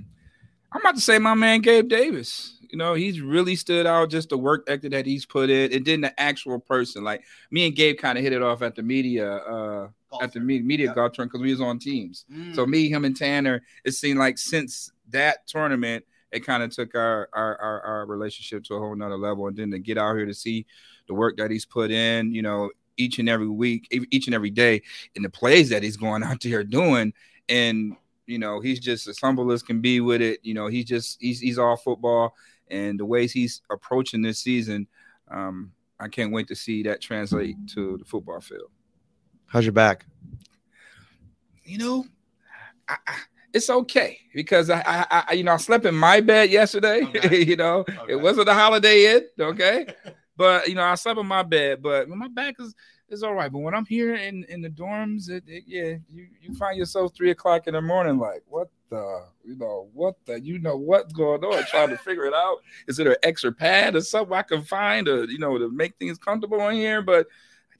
i'm 0.71 0.79
about 0.79 0.95
to 0.95 1.01
say 1.01 1.19
my 1.19 1.33
man 1.33 1.59
gabe 1.59 1.89
davis 1.89 2.57
you 2.71 2.77
know, 2.77 2.93
he's 2.93 3.19
really 3.19 3.55
stood 3.55 3.85
out 3.85 4.09
just 4.09 4.29
the 4.29 4.37
work 4.37 4.63
ethic 4.67 4.91
that 4.91 5.05
he's 5.05 5.25
put 5.25 5.49
in, 5.49 5.73
and 5.73 5.85
then 5.85 6.01
the 6.01 6.19
actual 6.19 6.57
person. 6.59 7.03
Like 7.03 7.23
me 7.51 7.67
and 7.67 7.75
Gabe 7.75 7.97
kind 7.97 8.17
of 8.17 8.23
hit 8.23 8.33
it 8.33 8.41
off 8.41 8.61
at 8.61 8.75
the 8.75 8.81
media, 8.81 9.35
uh, 9.35 9.89
at 10.21 10.31
the 10.31 10.39
media, 10.39 10.63
media 10.63 10.87
yeah. 10.87 10.93
golf 10.93 11.11
tournament 11.11 11.33
because 11.33 11.43
we 11.43 11.51
was 11.51 11.61
on 11.61 11.79
teams. 11.79 12.25
Mm. 12.31 12.55
So 12.55 12.65
me, 12.65 12.89
him, 12.89 13.03
and 13.03 13.15
Tanner, 13.15 13.61
it 13.83 13.91
seemed 13.91 14.19
like 14.19 14.37
since 14.37 14.91
that 15.09 15.45
tournament, 15.47 16.05
it 16.31 16.45
kind 16.45 16.63
of 16.63 16.71
took 16.71 16.95
our, 16.95 17.27
our, 17.33 17.57
our 17.57 17.81
our 17.81 18.05
relationship 18.05 18.63
to 18.65 18.75
a 18.75 18.79
whole 18.79 18.95
nother 18.95 19.17
level. 19.17 19.47
And 19.47 19.57
then 19.57 19.71
to 19.71 19.79
get 19.79 19.97
out 19.97 20.15
here 20.15 20.25
to 20.25 20.33
see 20.33 20.65
the 21.07 21.13
work 21.13 21.35
that 21.37 21.51
he's 21.51 21.65
put 21.65 21.91
in, 21.91 22.33
you 22.33 22.41
know, 22.41 22.71
each 23.01 23.19
and 23.19 23.29
every 23.29 23.49
week, 23.49 23.87
each 24.11 24.27
and 24.27 24.35
every 24.35 24.51
day, 24.51 24.81
and 25.15 25.25
the 25.25 25.29
plays 25.29 25.69
that 25.69 25.83
he's 25.83 25.97
going 25.97 26.23
out 26.23 26.41
there 26.41 26.63
doing, 26.63 27.13
and 27.49 27.95
you 28.27 28.39
know, 28.39 28.59
he's 28.59 28.79
just 28.79 29.07
as 29.07 29.19
humble 29.19 29.51
as 29.51 29.63
can 29.63 29.81
be 29.81 29.99
with 29.99 30.21
it. 30.21 30.39
You 30.43 30.53
know, 30.53 30.67
he's 30.67 30.85
just 30.85 31.17
he's 31.19 31.39
he's 31.39 31.57
all 31.57 31.75
football 31.75 32.35
and 32.71 32.99
the 32.99 33.05
ways 33.05 33.31
he's 33.31 33.61
approaching 33.69 34.21
this 34.21 34.39
season, 34.39 34.87
um, 35.29 35.71
I 35.99 36.07
can't 36.07 36.31
wait 36.31 36.47
to 36.47 36.55
see 36.55 36.81
that 36.83 37.01
translate 37.01 37.55
to 37.73 37.97
the 37.97 38.05
football 38.05 38.39
field. 38.39 38.71
How's 39.45 39.65
your 39.65 39.73
back? 39.73 40.05
You 41.63 41.77
know, 41.77 42.05
I, 42.87 42.95
I, 43.05 43.15
it's 43.53 43.69
okay 43.69 44.17
because 44.33 44.69
I, 44.69 45.05
I, 45.11 45.33
you 45.33 45.43
know, 45.43 45.51
I 45.51 45.57
slept 45.57 45.85
in 45.85 45.93
my 45.93 46.21
bed 46.21 46.49
yesterday. 46.49 47.03
Okay. 47.03 47.43
you 47.47 47.57
know, 47.57 47.79
okay. 47.81 48.13
it 48.13 48.15
wasn't 48.19 48.49
a 48.49 48.53
Holiday 48.53 49.15
Inn, 49.15 49.27
okay, 49.39 49.93
but 50.41 50.67
you 50.67 50.73
know, 50.73 50.81
I 50.81 50.95
slept 50.95 51.19
in 51.19 51.27
my 51.27 51.43
bed, 51.43 51.83
but 51.83 52.09
my 52.09 52.27
back 52.27 52.55
is 52.59 52.73
is 53.09 53.21
all 53.21 53.35
right. 53.35 53.51
But 53.51 53.59
when 53.59 53.75
I'm 53.75 53.85
here 53.85 54.15
in 54.15 54.43
in 54.45 54.59
the 54.59 54.69
dorms, 54.69 55.29
it, 55.29 55.43
it, 55.45 55.65
yeah, 55.67 55.97
you 56.09 56.29
you 56.41 56.55
find 56.55 56.79
yourself 56.79 57.13
three 57.15 57.29
o'clock 57.29 57.67
in 57.67 57.75
the 57.75 57.81
morning, 57.81 58.17
like 58.17 58.41
what 58.49 58.69
the, 58.89 59.25
you 59.45 59.55
know, 59.55 59.87
what 59.93 60.15
the, 60.25 60.41
you 60.41 60.57
know, 60.57 60.77
what's 60.77 61.13
going 61.13 61.43
on, 61.43 61.63
trying 61.65 61.89
to 61.89 61.97
figure 61.97 62.25
it 62.25 62.33
out. 62.33 62.57
Is 62.87 62.97
it 62.97 63.05
an 63.05 63.17
extra 63.21 63.51
pad 63.51 63.95
or 63.95 64.01
something 64.01 64.33
I 64.33 64.41
can 64.41 64.63
find, 64.63 65.05
to, 65.05 65.27
you 65.29 65.37
know, 65.37 65.59
to 65.59 65.69
make 65.69 65.95
things 65.97 66.17
comfortable 66.17 66.67
in 66.69 66.75
here? 66.75 67.03
But 67.03 67.27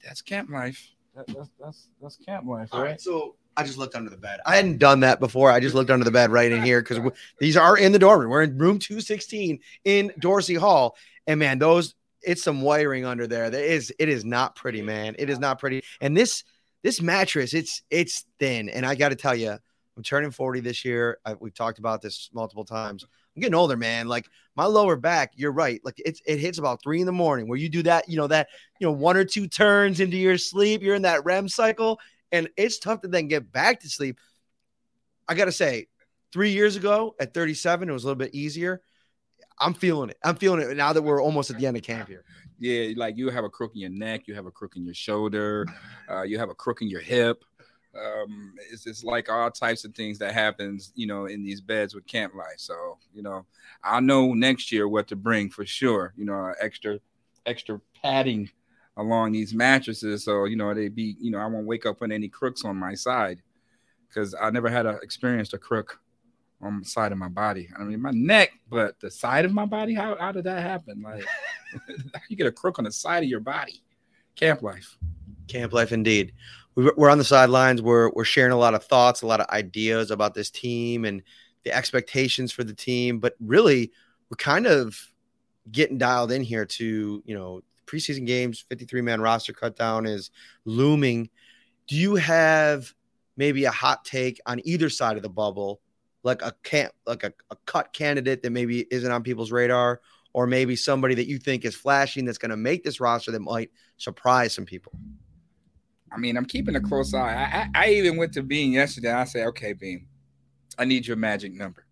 that's 0.04 0.22
camp 0.22 0.48
life. 0.48 0.88
That, 1.16 1.26
that's 1.26 1.50
that's 1.60 1.88
that's 2.00 2.16
camp 2.16 2.46
life, 2.46 2.72
right? 2.72 2.82
right? 2.82 3.00
So 3.00 3.34
I 3.56 3.64
just 3.64 3.76
looked 3.76 3.96
under 3.96 4.08
the 4.08 4.16
bed. 4.16 4.38
I 4.46 4.54
hadn't 4.54 4.78
done 4.78 5.00
that 5.00 5.18
before. 5.18 5.50
I 5.50 5.58
just 5.58 5.74
looked 5.74 5.90
under 5.90 6.04
the 6.04 6.12
bed 6.12 6.30
right 6.30 6.52
in 6.52 6.62
here 6.62 6.80
because 6.80 7.12
these 7.38 7.56
are 7.56 7.76
in 7.76 7.90
the 7.90 7.98
dorm 7.98 8.20
room. 8.20 8.30
We're 8.30 8.44
in 8.44 8.56
room 8.56 8.78
216 8.78 9.58
in 9.84 10.12
Dorsey 10.20 10.54
Hall. 10.54 10.96
And 11.26 11.40
man, 11.40 11.58
those 11.58 11.94
it's 12.22 12.42
some 12.42 12.62
wiring 12.62 13.04
under 13.04 13.26
there. 13.26 13.50
That 13.50 13.64
is 13.64 13.92
it 13.98 14.08
is 14.08 14.24
not 14.24 14.56
pretty, 14.56 14.82
man. 14.82 15.16
It 15.18 15.30
is 15.30 15.38
not 15.38 15.58
pretty. 15.58 15.82
And 16.00 16.16
this 16.16 16.44
this 16.82 17.00
mattress, 17.00 17.54
it's 17.54 17.82
it's 17.90 18.24
thin. 18.38 18.68
And 18.68 18.84
I 18.84 18.94
got 18.94 19.10
to 19.10 19.16
tell 19.16 19.34
you, 19.34 19.56
I'm 19.96 20.02
turning 20.02 20.30
40 20.30 20.60
this 20.60 20.84
year. 20.84 21.18
I, 21.24 21.34
we've 21.34 21.54
talked 21.54 21.78
about 21.78 22.02
this 22.02 22.30
multiple 22.32 22.64
times. 22.64 23.04
I'm 23.34 23.40
getting 23.40 23.54
older, 23.54 23.76
man. 23.76 24.08
Like 24.08 24.26
my 24.56 24.66
lower 24.66 24.96
back, 24.96 25.32
you're 25.36 25.52
right. 25.52 25.80
Like 25.84 26.00
it's 26.04 26.20
it 26.26 26.38
hits 26.38 26.58
about 26.58 26.82
three 26.82 27.00
in 27.00 27.06
the 27.06 27.12
morning 27.12 27.48
where 27.48 27.58
you 27.58 27.68
do 27.68 27.82
that, 27.84 28.08
you 28.08 28.16
know, 28.16 28.26
that 28.26 28.48
you 28.78 28.86
know, 28.86 28.92
one 28.92 29.16
or 29.16 29.24
two 29.24 29.46
turns 29.46 30.00
into 30.00 30.16
your 30.16 30.38
sleep, 30.38 30.82
you're 30.82 30.94
in 30.94 31.02
that 31.02 31.24
REM 31.24 31.48
cycle, 31.48 31.98
and 32.30 32.48
it's 32.56 32.78
tough 32.78 33.00
to 33.02 33.08
then 33.08 33.28
get 33.28 33.50
back 33.52 33.80
to 33.80 33.88
sleep. 33.88 34.18
I 35.28 35.34
gotta 35.34 35.52
say, 35.52 35.86
three 36.32 36.50
years 36.50 36.76
ago 36.76 37.14
at 37.20 37.32
37, 37.32 37.88
it 37.88 37.92
was 37.92 38.04
a 38.04 38.06
little 38.06 38.18
bit 38.18 38.34
easier. 38.34 38.82
I'm 39.58 39.74
feeling 39.74 40.10
it. 40.10 40.18
I'm 40.24 40.36
feeling 40.36 40.60
it 40.60 40.76
now 40.76 40.92
that 40.92 41.02
we're 41.02 41.22
almost 41.22 41.50
at 41.50 41.58
the 41.58 41.66
end 41.66 41.76
of 41.76 41.82
camp 41.82 42.08
here. 42.08 42.24
Yeah, 42.58 42.92
like 42.96 43.16
you 43.16 43.30
have 43.30 43.44
a 43.44 43.48
crook 43.48 43.72
in 43.74 43.80
your 43.80 43.90
neck, 43.90 44.26
you 44.26 44.34
have 44.34 44.46
a 44.46 44.50
crook 44.50 44.76
in 44.76 44.84
your 44.84 44.94
shoulder, 44.94 45.66
uh, 46.10 46.22
you 46.22 46.38
have 46.38 46.48
a 46.48 46.54
crook 46.54 46.80
in 46.80 46.88
your 46.88 47.00
hip 47.00 47.44
um, 47.94 48.54
it's, 48.70 49.04
like 49.04 49.28
all 49.30 49.50
types 49.50 49.84
of 49.84 49.94
things 49.94 50.18
that 50.18 50.32
happens, 50.32 50.92
you 50.94 51.06
know, 51.06 51.26
in 51.26 51.42
these 51.42 51.60
beds 51.60 51.94
with 51.94 52.06
camp 52.06 52.34
life. 52.34 52.56
So, 52.56 52.98
you 53.12 53.22
know, 53.22 53.44
I 53.82 54.00
know 54.00 54.32
next 54.32 54.72
year 54.72 54.88
what 54.88 55.08
to 55.08 55.16
bring 55.16 55.50
for 55.50 55.66
sure. 55.66 56.14
You 56.16 56.24
know, 56.24 56.54
extra, 56.60 56.98
extra 57.44 57.80
padding 58.00 58.50
along 58.96 59.32
these 59.32 59.54
mattresses, 59.54 60.24
so 60.24 60.44
you 60.44 60.56
know 60.56 60.74
they 60.74 60.88
be, 60.88 61.16
you 61.18 61.30
know, 61.30 61.38
I 61.38 61.46
won't 61.46 61.66
wake 61.66 61.86
up 61.86 62.00
with 62.00 62.12
any 62.12 62.28
crooks 62.28 62.64
on 62.64 62.76
my 62.76 62.94
side 62.94 63.40
because 64.08 64.34
I 64.38 64.50
never 64.50 64.68
had 64.68 64.84
a, 64.84 64.98
experienced 65.02 65.54
a 65.54 65.58
crook 65.58 65.98
on 66.62 66.80
the 66.80 66.84
side 66.84 67.12
of 67.12 67.18
my 67.18 67.28
body. 67.28 67.68
I 67.78 67.82
mean, 67.82 68.00
my 68.00 68.12
neck, 68.12 68.52
but 68.70 68.98
the 69.00 69.10
side 69.10 69.44
of 69.44 69.52
my 69.52 69.66
body. 69.66 69.94
How 69.94 70.16
how 70.18 70.32
did 70.32 70.44
that 70.44 70.62
happen? 70.62 71.04
Like, 71.82 72.22
you 72.28 72.36
get 72.36 72.46
a 72.46 72.52
crook 72.52 72.78
on 72.78 72.84
the 72.84 72.92
side 72.92 73.22
of 73.22 73.28
your 73.30 73.40
body? 73.40 73.82
Camp 74.36 74.60
life. 74.60 74.98
Camp 75.48 75.72
life, 75.72 75.90
indeed 75.90 76.34
we're 76.74 77.10
on 77.10 77.18
the 77.18 77.24
sidelines. 77.24 77.82
We're 77.82 78.10
we're 78.10 78.24
sharing 78.24 78.52
a 78.52 78.56
lot 78.56 78.74
of 78.74 78.84
thoughts, 78.84 79.22
a 79.22 79.26
lot 79.26 79.40
of 79.40 79.46
ideas 79.48 80.10
about 80.10 80.34
this 80.34 80.50
team 80.50 81.04
and 81.04 81.22
the 81.64 81.74
expectations 81.74 82.52
for 82.52 82.64
the 82.64 82.74
team. 82.74 83.18
But 83.18 83.34
really, 83.40 83.92
we're 84.30 84.36
kind 84.36 84.66
of 84.66 84.98
getting 85.70 85.98
dialed 85.98 86.32
in 86.32 86.42
here 86.42 86.64
to 86.64 87.22
you 87.24 87.34
know 87.34 87.60
preseason 87.86 88.26
games. 88.26 88.64
Fifty 88.68 88.86
three 88.86 89.02
man 89.02 89.20
roster 89.20 89.52
cut 89.52 89.76
down 89.76 90.06
is 90.06 90.30
looming. 90.64 91.28
Do 91.88 91.96
you 91.96 92.14
have 92.16 92.92
maybe 93.36 93.64
a 93.64 93.70
hot 93.70 94.04
take 94.04 94.40
on 94.46 94.60
either 94.64 94.88
side 94.88 95.16
of 95.16 95.22
the 95.22 95.28
bubble, 95.28 95.80
like 96.22 96.42
a 96.42 96.54
camp, 96.62 96.92
like 97.06 97.24
a, 97.24 97.32
a 97.50 97.56
cut 97.66 97.92
candidate 97.92 98.42
that 98.42 98.50
maybe 98.50 98.86
isn't 98.90 99.10
on 99.10 99.22
people's 99.22 99.52
radar, 99.52 100.00
or 100.32 100.46
maybe 100.46 100.76
somebody 100.76 101.14
that 101.14 101.26
you 101.26 101.38
think 101.38 101.64
is 101.64 101.74
flashing 101.74 102.24
that's 102.24 102.38
going 102.38 102.50
to 102.50 102.56
make 102.56 102.84
this 102.84 103.00
roster 103.00 103.30
that 103.32 103.40
might 103.40 103.70
surprise 103.96 104.54
some 104.54 104.64
people? 104.64 104.92
I 106.10 106.18
mean, 106.18 106.36
I'm 106.36 106.44
keeping 106.44 106.76
a 106.76 106.80
close 106.80 107.14
eye. 107.14 107.34
I, 107.34 107.80
I, 107.80 107.86
I 107.86 107.90
even 107.90 108.16
went 108.16 108.32
to 108.34 108.42
Beane 108.42 108.72
yesterday. 108.72 109.12
I 109.12 109.24
said, 109.24 109.46
okay, 109.48 109.72
Beane, 109.72 110.06
I 110.78 110.84
need 110.84 111.06
your 111.06 111.16
magic 111.16 111.52
number. 111.52 111.86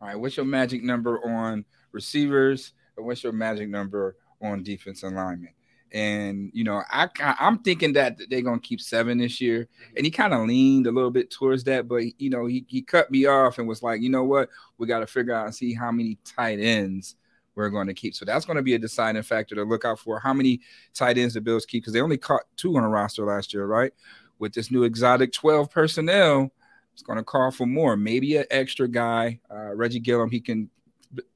All 0.00 0.08
right, 0.08 0.18
what's 0.18 0.36
your 0.36 0.46
magic 0.46 0.82
number 0.82 1.24
on 1.26 1.64
receivers? 1.92 2.72
And 2.96 3.06
what's 3.06 3.22
your 3.22 3.32
magic 3.32 3.68
number 3.68 4.16
on 4.40 4.62
defensive 4.62 5.12
alignment? 5.12 5.55
And 5.92 6.50
you 6.52 6.64
know, 6.64 6.82
I 6.90 7.08
I'm 7.18 7.58
thinking 7.60 7.92
that 7.94 8.18
they're 8.28 8.42
gonna 8.42 8.60
keep 8.60 8.80
seven 8.80 9.18
this 9.18 9.40
year. 9.40 9.68
And 9.96 10.04
he 10.04 10.10
kind 10.10 10.34
of 10.34 10.46
leaned 10.46 10.86
a 10.86 10.92
little 10.92 11.10
bit 11.10 11.30
towards 11.30 11.64
that, 11.64 11.88
but 11.88 12.02
you 12.20 12.30
know, 12.30 12.46
he, 12.46 12.64
he 12.68 12.82
cut 12.82 13.10
me 13.10 13.26
off 13.26 13.58
and 13.58 13.68
was 13.68 13.82
like, 13.82 14.00
you 14.00 14.10
know 14.10 14.24
what, 14.24 14.48
we 14.78 14.86
got 14.86 15.00
to 15.00 15.06
figure 15.06 15.34
out 15.34 15.46
and 15.46 15.54
see 15.54 15.74
how 15.74 15.90
many 15.92 16.18
tight 16.24 16.58
ends 16.58 17.16
we're 17.54 17.70
going 17.70 17.86
to 17.86 17.94
keep. 17.94 18.14
So 18.14 18.24
that's 18.24 18.44
going 18.44 18.56
to 18.58 18.62
be 18.62 18.74
a 18.74 18.78
deciding 18.78 19.22
factor 19.22 19.54
to 19.54 19.64
look 19.64 19.84
out 19.84 19.98
for. 19.98 20.20
How 20.20 20.34
many 20.34 20.60
tight 20.94 21.18
ends 21.18 21.34
the 21.34 21.40
Bills 21.40 21.64
keep? 21.64 21.82
Because 21.82 21.94
they 21.94 22.02
only 22.02 22.18
caught 22.18 22.42
two 22.56 22.76
on 22.76 22.84
a 22.84 22.88
roster 22.88 23.24
last 23.24 23.54
year, 23.54 23.66
right? 23.66 23.92
With 24.38 24.52
this 24.52 24.70
new 24.70 24.84
exotic 24.84 25.32
12 25.32 25.70
personnel, 25.70 26.52
it's 26.92 27.02
going 27.02 27.16
to 27.16 27.24
call 27.24 27.50
for 27.50 27.66
more. 27.66 27.96
Maybe 27.96 28.36
an 28.36 28.44
extra 28.50 28.86
guy, 28.86 29.40
uh, 29.50 29.74
Reggie 29.74 30.00
Gilliam, 30.00 30.30
He 30.30 30.40
can 30.40 30.68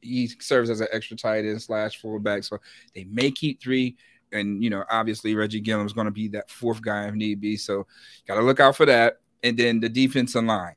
he 0.01 0.27
serves 0.27 0.71
as 0.71 0.81
an 0.81 0.89
extra 0.93 1.17
tight 1.17 1.45
end 1.45 1.63
slash 1.63 2.01
fullback. 2.01 2.45
So 2.45 2.59
they 2.95 3.05
may 3.05 3.31
keep 3.31 3.61
three. 3.61 3.97
And 4.33 4.63
you 4.63 4.71
know, 4.71 4.85
obviously 4.91 5.35
Reggie 5.35 5.61
Gilliam 5.61 5.87
is 5.87 5.93
going 5.93 6.07
to 6.07 6.11
be 6.11 6.29
that 6.29 6.51
fourth 6.51 6.83
guy 6.83 7.07
if 7.07 7.15
need 7.15 7.41
be. 7.41 7.57
So 7.57 7.87
got 8.27 8.37
to 8.37 8.43
look 8.43 8.61
out 8.61 8.77
for 8.77 8.87
that. 8.87 9.19
And 9.43 9.57
then 9.57 9.81
the 9.81 9.89
defensive 9.89 10.45
line. 10.45 10.75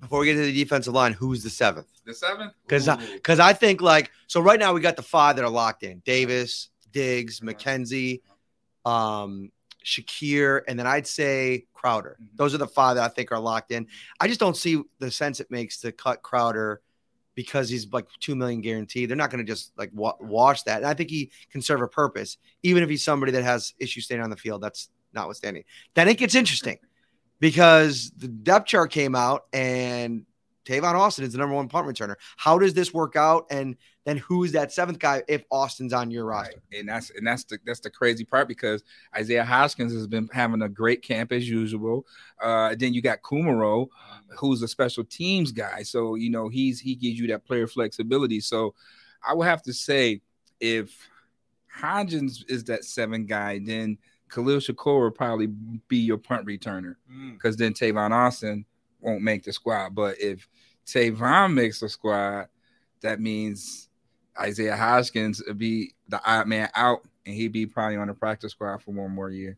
Before 0.00 0.20
we 0.20 0.26
get 0.26 0.34
to 0.34 0.40
the 0.40 0.52
defensive 0.52 0.92
line, 0.92 1.12
who's 1.14 1.42
the 1.42 1.50
seventh? 1.50 1.86
The 2.04 2.14
seventh? 2.14 2.52
Because 2.66 2.88
because 3.14 3.40
I, 3.40 3.48
I, 3.48 3.52
think 3.54 3.80
like 3.80 4.12
so 4.26 4.40
right 4.40 4.60
now 4.60 4.72
we 4.72 4.80
got 4.80 4.96
the 4.96 5.02
five 5.02 5.36
that 5.36 5.44
are 5.44 5.50
locked 5.50 5.82
in: 5.82 6.00
Davis, 6.04 6.68
Diggs, 6.92 7.40
McKenzie, 7.40 8.20
um, 8.84 9.50
Shakir, 9.84 10.62
and 10.68 10.78
then 10.78 10.86
I'd 10.86 11.06
say 11.06 11.66
Crowder. 11.72 12.18
Those 12.34 12.54
are 12.54 12.58
the 12.58 12.66
five 12.66 12.96
that 12.96 13.04
I 13.04 13.08
think 13.08 13.32
are 13.32 13.40
locked 13.40 13.72
in. 13.72 13.86
I 14.20 14.28
just 14.28 14.38
don't 14.38 14.56
see 14.56 14.82
the 14.98 15.10
sense 15.10 15.40
it 15.40 15.50
makes 15.50 15.80
to 15.80 15.92
cut 15.92 16.22
Crowder 16.22 16.82
because 17.36 17.68
he's 17.68 17.92
like 17.92 18.06
two 18.18 18.34
million 18.34 18.60
guaranteed. 18.60 19.08
They're 19.08 19.16
not 19.16 19.30
going 19.30 19.44
to 19.44 19.52
just 19.52 19.70
like 19.78 19.90
wa- 19.92 20.16
wash 20.18 20.64
that. 20.64 20.78
And 20.78 20.86
I 20.86 20.94
think 20.94 21.10
he 21.10 21.30
can 21.50 21.62
serve 21.62 21.82
a 21.82 21.86
purpose, 21.86 22.38
even 22.64 22.82
if 22.82 22.88
he's 22.88 23.04
somebody 23.04 23.30
that 23.32 23.44
has 23.44 23.74
issues 23.78 24.06
staying 24.06 24.22
on 24.22 24.30
the 24.30 24.36
field. 24.36 24.62
That's 24.62 24.88
notwithstanding. 25.12 25.62
Then 25.94 26.08
it 26.08 26.18
gets 26.18 26.34
interesting 26.34 26.78
because 27.38 28.10
the 28.16 28.26
depth 28.26 28.66
chart 28.66 28.90
came 28.90 29.14
out 29.14 29.44
and 29.52 30.24
Tavon 30.66 30.94
Austin 30.94 31.24
is 31.24 31.32
the 31.32 31.38
number 31.38 31.54
one 31.54 31.68
punt 31.68 31.86
returner. 31.86 32.16
How 32.36 32.58
does 32.58 32.74
this 32.74 32.92
work 32.92 33.16
out? 33.16 33.46
And 33.50 33.76
then 34.04 34.16
who's 34.18 34.52
that 34.52 34.72
seventh 34.72 34.98
guy 34.98 35.22
if 35.28 35.44
Austin's 35.50 35.92
on 35.92 36.10
your 36.10 36.24
roster? 36.24 36.60
Right. 36.72 36.80
And 36.80 36.88
that's 36.88 37.10
and 37.10 37.26
that's 37.26 37.44
the 37.44 37.58
that's 37.64 37.80
the 37.80 37.90
crazy 37.90 38.24
part 38.24 38.48
because 38.48 38.82
Isaiah 39.16 39.44
Hodgins 39.44 39.92
has 39.92 40.06
been 40.06 40.28
having 40.32 40.62
a 40.62 40.68
great 40.68 41.02
camp 41.02 41.32
as 41.32 41.48
usual. 41.48 42.06
Uh, 42.42 42.74
then 42.78 42.92
you 42.92 43.00
got 43.00 43.22
Kumerow, 43.22 43.88
who's 44.38 44.62
a 44.62 44.68
special 44.68 45.04
teams 45.04 45.52
guy. 45.52 45.82
So 45.82 46.16
you 46.16 46.30
know 46.30 46.48
he's 46.48 46.80
he 46.80 46.94
gives 46.94 47.18
you 47.18 47.28
that 47.28 47.44
player 47.44 47.66
flexibility. 47.66 48.40
So 48.40 48.74
I 49.26 49.34
would 49.34 49.46
have 49.46 49.62
to 49.62 49.72
say 49.72 50.20
if 50.60 51.08
Hodgins 51.80 52.44
is 52.48 52.64
that 52.64 52.84
seven 52.84 53.26
guy, 53.26 53.60
then 53.64 53.98
Khalil 54.30 54.58
Shakir 54.58 55.00
will 55.00 55.10
probably 55.10 55.46
be 55.46 55.98
your 55.98 56.18
punt 56.18 56.46
returner 56.46 56.96
because 57.32 57.56
mm. 57.56 57.58
then 57.58 57.72
Tavon 57.72 58.10
Austin 58.10 58.64
won't 59.06 59.22
make 59.22 59.44
the 59.44 59.52
squad. 59.52 59.94
But 59.94 60.20
if 60.20 60.46
Tavon 60.84 61.54
makes 61.54 61.80
the 61.80 61.88
squad, 61.88 62.48
that 63.00 63.20
means 63.20 63.88
Isaiah 64.38 64.76
Hodgins 64.76 65.40
would 65.46 65.56
be 65.56 65.94
the 66.08 66.20
odd 66.28 66.48
man 66.48 66.68
out, 66.74 67.06
and 67.24 67.34
he'd 67.34 67.52
be 67.52 67.66
probably 67.66 67.96
on 67.96 68.08
the 68.08 68.14
practice 68.14 68.52
squad 68.52 68.82
for 68.82 68.90
one 68.90 69.12
more 69.12 69.30
year. 69.30 69.56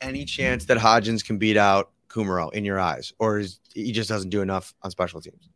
Any 0.00 0.24
chance 0.24 0.66
that 0.66 0.78
Hodgins 0.78 1.24
can 1.24 1.38
beat 1.38 1.56
out 1.56 1.90
Kumerow 2.08 2.52
in 2.52 2.64
your 2.64 2.78
eyes, 2.78 3.12
or 3.18 3.38
is, 3.38 3.60
he 3.74 3.92
just 3.92 4.08
doesn't 4.08 4.30
do 4.30 4.42
enough 4.42 4.74
on 4.82 4.90
special 4.90 5.20
teams? 5.20 5.48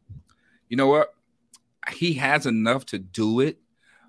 You 0.69 0.77
know 0.77 0.89
what? 0.89 1.15
He 1.93 2.15
has 2.15 2.47
enough 2.47 2.87
to 2.87 2.99
do 2.99 3.41
it, 3.41 3.59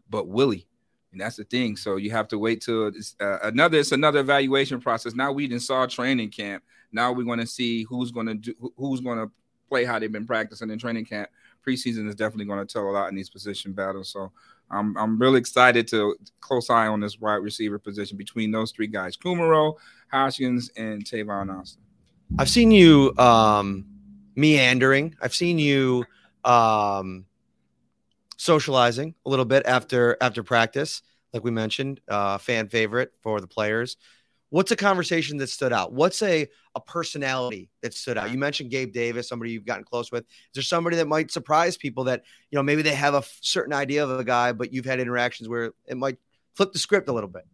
but 0.10 0.28
Willie, 0.28 0.67
and 1.15 1.21
that's 1.21 1.38
the 1.38 1.45
thing. 1.45 1.78
So 1.78 1.95
you 1.95 2.12
have 2.12 2.28
to 2.28 2.38
wait 2.38 2.60
till 2.60 2.91
uh, 3.21 3.39
another. 3.43 3.78
It's 3.78 3.93
another 3.93 4.19
evaluation 4.19 4.82
process. 4.82 5.15
Now 5.15 5.32
we 5.32 5.47
didn't 5.47 5.63
saw 5.63 5.86
training 5.86 6.30
camp. 6.30 6.62
Now 6.91 7.13
we're 7.13 7.23
going 7.23 7.39
to 7.39 7.47
see 7.47 7.84
who's 7.84 8.12
going 8.12 8.25
to 8.28 8.34
do 8.34 8.73
who's 8.75 8.99
going 8.99 9.19
to 9.19 9.32
play 9.69 9.86
how 9.86 9.97
they've 9.97 10.12
been 10.12 10.28
practicing 10.28 10.69
in 10.69 10.78
training 10.78 11.06
camp. 11.06 11.30
Preseason 11.65 12.06
is 12.10 12.15
definitely 12.15 12.45
going 12.45 12.67
to 12.67 12.71
tell 12.71 12.89
a 12.89 12.91
lot 12.91 13.08
in 13.08 13.15
these 13.15 13.30
position 13.30 13.71
battles. 13.71 14.10
So 14.10 14.30
I'm 14.69 14.97
I'm 14.97 15.17
really 15.17 15.39
excited 15.39 15.88
to 15.88 16.17
close 16.41 16.69
eye 16.69 16.88
on 16.88 16.99
this 16.99 17.17
wide 17.17 17.36
receiver 17.36 17.80
position 17.80 18.17
between 18.17 18.51
those 18.51 18.73
three 18.73 18.88
guys: 18.88 19.15
Kumerow, 19.15 19.75
Hodgins, 20.12 20.69
and 20.75 21.06
Tavon 21.06 21.58
Austin. 21.58 21.82
I've 22.38 22.49
seen 22.49 22.71
you 22.71 23.13
um, 23.17 23.86
meandering. 24.36 25.15
I've 25.21 25.34
seen 25.34 25.60
you 25.60 26.04
um, 26.43 27.25
socializing 28.45 29.15
a 29.25 29.29
little 29.29 29.45
bit 29.45 29.65
after 29.65 30.17
after 30.21 30.43
practice, 30.43 31.01
like 31.34 31.43
we 31.43 31.51
mentioned, 31.51 31.99
uh, 32.08 32.38
fan 32.38 32.69
favorite 32.69 33.12
for 33.21 33.41
the 33.41 33.47
players. 33.47 33.97
What's 34.51 34.71
a 34.71 34.75
conversation 34.75 35.38
that 35.38 35.47
stood 35.47 35.73
out? 35.73 35.91
What's 35.91 36.21
a 36.21 36.47
a 36.75 36.79
personality 36.79 37.69
that 37.81 37.93
stood 37.93 38.17
out? 38.17 38.31
You 38.31 38.38
mentioned 38.38 38.69
Gabe 38.69 38.93
Davis, 38.93 39.27
somebody 39.27 39.51
you've 39.51 39.65
gotten 39.65 39.84
close 39.84 40.12
with. 40.12 40.23
Is 40.23 40.51
there 40.53 40.63
somebody 40.63 40.95
that 40.97 41.08
might 41.08 41.31
surprise 41.31 41.75
people 41.75 42.05
that 42.05 42.23
you 42.51 42.55
know 42.55 42.63
maybe 42.63 42.84
they 42.84 42.93
have 42.93 43.15
a 43.15 43.17
f- 43.17 43.38
certain 43.41 43.73
idea 43.73 44.03
of 44.03 44.12
a 44.12 44.23
guy, 44.23 44.51
but 44.51 44.71
you've 44.71 44.86
had 44.86 44.99
interactions 44.99 45.49
where 45.49 45.71
it 45.88 45.97
might 45.97 46.17
flip 46.53 46.71
the 46.71 46.79
script 46.79 47.10
a 47.10 47.13
little 47.13 47.29
bit? 47.29 47.45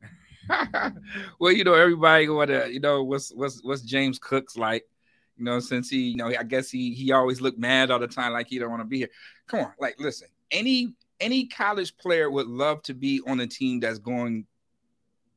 well, 1.40 1.52
you 1.52 1.64
know, 1.64 1.74
everybody 1.74 2.28
want 2.30 2.50
to, 2.50 2.72
you 2.72 2.80
know, 2.80 3.04
what's 3.04 3.32
what's 3.34 3.64
what's 3.64 3.82
James 3.82 4.20
Cook's 4.20 4.58
like, 4.58 4.84
you 5.38 5.46
know, 5.46 5.60
since 5.60 5.90
he, 5.90 6.10
you 6.10 6.18
know, 6.18 6.28
I 6.28 6.44
guess 6.44 6.70
he 6.70 6.94
he 6.94 7.12
always 7.12 7.42
looked 7.42 7.58
mad 7.58 7.92
all 7.92 8.00
the 8.00 8.08
time, 8.08 8.34
like 8.34 8.48
he 8.48 8.60
don't 8.60 8.70
want 8.70 8.82
to 8.82 8.88
be 8.88 9.00
here. 9.00 9.10
Come 9.48 9.62
on, 9.62 9.74
like 9.80 10.00
listen, 10.00 10.28
any 10.52 10.94
any 11.20 11.46
college 11.46 11.96
player 11.98 12.30
would 12.30 12.48
love 12.48 12.82
to 12.84 12.94
be 12.94 13.22
on 13.28 13.40
a 13.40 13.48
team 13.48 13.80
that's 13.80 14.00
going 14.00 14.46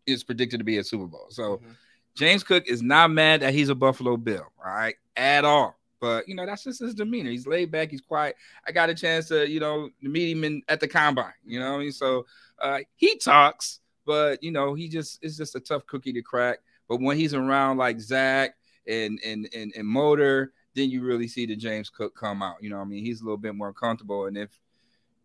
is 0.07 0.24
predicted 0.24 0.61
to 0.61 0.64
be 0.64 0.79
a 0.79 0.85
Super 0.85 1.07
Bowl. 1.07 1.27
So 1.31 1.57
mm-hmm. 1.57 1.72
James 2.14 2.44
Cook 2.44 2.64
is 2.66 2.83
not 2.83 3.11
mad 3.11 3.40
that 3.40 3.55
he's 3.55 3.68
a 3.68 3.74
Buffalo 3.74 4.16
Bill, 4.16 4.46
all 4.64 4.72
right, 4.72 4.94
at 5.16 5.44
all. 5.44 5.77
But 6.00 6.29
you 6.29 6.35
know, 6.35 6.44
that's 6.44 6.64
just 6.64 6.81
his 6.81 6.94
demeanor. 6.94 7.31
He's 7.31 7.46
laid 7.46 7.70
back, 7.70 7.90
he's 7.90 8.00
quiet. 8.00 8.37
I 8.66 8.72
got 8.72 8.90
a 8.90 8.94
chance 8.94 9.29
to, 9.29 9.48
you 9.48 9.61
know, 9.61 9.88
meet 10.03 10.33
him 10.33 10.44
in 10.44 10.62
at 10.68 10.81
the 10.81 10.88
combine, 10.88 11.33
you 11.44 11.59
know. 11.59 11.77
I 11.77 11.79
mean? 11.79 11.92
So 11.92 12.27
uh, 12.61 12.81
he 12.96 13.16
talks, 13.16 13.81
but 14.05 14.42
you 14.42 14.50
know, 14.50 14.74
he 14.74 14.88
just 14.88 15.24
is 15.24 15.37
just 15.37 15.57
a 15.57 15.61
tough 15.61 15.87
cookie 15.87 16.12
to 16.12 16.22
crack. 16.22 16.59
But 16.88 17.00
when 17.00 17.16
he's 17.16 17.33
around 17.35 17.79
like 17.79 18.00
Zach 18.00 18.55
and 18.87 19.18
and 19.24 19.48
and, 19.55 19.72
and 19.74 19.88
Motor, 19.88 20.53
then 20.74 20.90
you 20.90 21.03
really 21.03 21.27
see 21.27 21.46
the 21.46 21.57
James 21.57 21.88
Cook 21.88 22.14
come 22.14 22.42
out. 22.42 22.57
You 22.62 22.70
know, 22.70 22.79
I 22.79 22.85
mean, 22.85 23.03
he's 23.03 23.22
a 23.22 23.24
little 23.24 23.38
bit 23.38 23.55
more 23.55 23.72
comfortable. 23.72 24.27
And 24.27 24.37
if 24.37 24.50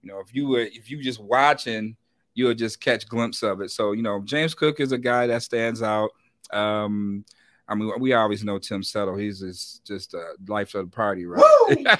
you 0.02 0.10
know, 0.10 0.20
if 0.20 0.34
you 0.34 0.48
were 0.48 0.62
if 0.62 0.90
you 0.90 1.02
just 1.02 1.22
watching 1.22 1.96
you'll 2.40 2.54
just 2.54 2.80
catch 2.80 3.08
glimpse 3.08 3.44
of 3.44 3.62
it. 3.62 3.70
So, 3.70 3.92
you 3.92 4.02
know, 4.02 4.22
James 4.24 4.54
Cook 4.54 4.80
is 4.80 4.92
a 4.92 4.98
guy 4.98 5.28
that 5.28 5.44
stands 5.44 5.82
out. 5.82 6.12
Um, 6.52 7.26
I 7.68 7.76
mean, 7.76 7.92
we 8.00 8.14
always 8.14 8.44
know 8.44 8.58
Tim 8.58 8.82
Settle. 8.82 9.18
He's 9.18 9.42
just, 9.42 9.86
just 9.86 10.14
a 10.14 10.36
life 10.48 10.74
of 10.74 10.90
the 10.90 10.96
party, 10.96 11.26
right? 11.26 12.00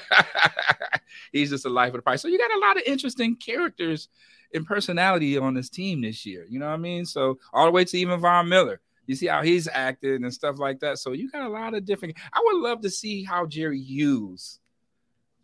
He's 1.32 1.50
just 1.50 1.66
a 1.66 1.68
life 1.68 1.88
of 1.88 1.96
the 1.96 2.02
party. 2.02 2.18
So 2.18 2.28
you 2.28 2.38
got 2.38 2.54
a 2.54 2.58
lot 2.58 2.76
of 2.76 2.82
interesting 2.86 3.36
characters 3.36 4.08
and 4.54 4.66
personality 4.66 5.36
on 5.38 5.54
this 5.54 5.68
team 5.68 6.00
this 6.00 6.24
year. 6.24 6.46
You 6.48 6.58
know 6.58 6.66
what 6.66 6.74
I 6.74 6.78
mean? 6.78 7.04
So 7.04 7.38
all 7.52 7.66
the 7.66 7.72
way 7.72 7.84
to 7.84 7.98
even 7.98 8.18
Von 8.18 8.48
Miller. 8.48 8.80
You 9.06 9.16
see 9.16 9.26
how 9.26 9.42
he's 9.42 9.68
acted 9.70 10.22
and 10.22 10.32
stuff 10.32 10.58
like 10.58 10.80
that. 10.80 10.98
So 10.98 11.12
you 11.12 11.30
got 11.30 11.42
a 11.42 11.48
lot 11.48 11.74
of 11.74 11.84
different. 11.84 12.16
I 12.32 12.40
would 12.44 12.62
love 12.62 12.80
to 12.82 12.90
see 12.90 13.24
how 13.24 13.44
Jerry 13.44 13.80
Hughes 13.80 14.59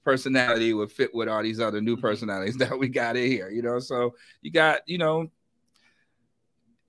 personality 0.07 0.73
would 0.73 0.93
fit 0.93 1.13
with 1.13 1.29
all 1.29 1.43
these 1.43 1.61
other 1.61 1.81
new 1.81 1.97
mm-hmm. 1.97 2.03
personalities 2.03 2.57
that 2.59 2.79
we 2.79 2.89
got 2.89 3.17
in 3.17 3.27
here, 3.27 3.51
you 3.51 3.61
know. 3.61 3.81
So 3.81 4.15
you 4.41 4.51
got, 4.51 4.81
you 4.87 4.97
know, 4.97 5.31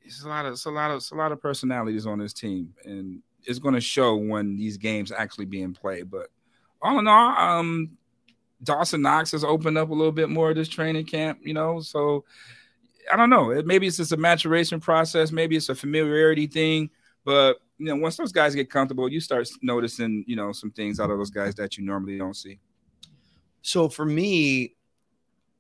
it's 0.02 0.24
a 0.24 0.30
lot 0.30 0.46
of 0.46 0.54
it's 0.54 0.66
a 0.66 0.72
lot 0.72 0.92
of 0.92 0.98
it's 0.98 1.12
a 1.12 1.16
lot 1.16 1.34
of 1.34 1.42
personalities 1.42 2.06
on 2.06 2.20
this 2.20 2.32
team, 2.32 2.74
and 2.86 3.22
it's 3.44 3.60
going 3.60 3.74
to 3.74 3.82
show 3.82 4.16
when 4.16 4.56
these 4.56 4.78
games 4.78 5.12
actually 5.12 5.46
being 5.46 5.74
played. 5.74 6.10
But 6.10 6.28
all 6.82 7.00
in 7.00 7.08
all, 7.08 7.36
um, 7.38 7.98
Dawson 8.64 9.02
Knox 9.02 9.32
has 9.32 9.44
opened 9.44 9.78
up 9.78 9.90
a 9.90 9.94
little 9.94 10.14
bit 10.14 10.30
more 10.30 10.52
of 10.52 10.56
this 10.56 10.70
training 10.70 11.06
camp, 11.06 11.40
you 11.42 11.54
know. 11.54 11.82
So 11.82 12.24
I 13.12 13.18
don't 13.18 13.30
know. 13.30 13.62
Maybe 13.66 13.88
it's 13.88 13.98
just 13.98 14.14
a 14.14 14.18
maturation 14.18 14.80
process. 14.80 15.32
Maybe 15.32 15.58
it's 15.58 15.70
a 15.70 15.76
familiarity 15.76 16.48
thing. 16.48 16.92
But 17.26 17.58
you 17.80 17.88
know, 17.88 17.96
once 17.96 18.16
those 18.16 18.32
guys 18.32 18.56
get 18.56 18.70
comfortable, 18.70 19.10
you 19.10 19.20
start 19.20 19.50
noticing, 19.62 20.24
you 20.28 20.36
know, 20.36 20.52
some 20.52 20.72
things 20.72 21.00
out 21.00 21.10
of 21.10 21.18
those 21.18 21.32
guys 21.32 21.56
that 21.56 21.78
you 21.78 21.84
normally 21.84 22.18
don't 22.18 22.36
see. 22.36 22.60
So 23.68 23.90
for 23.90 24.06
me, 24.06 24.76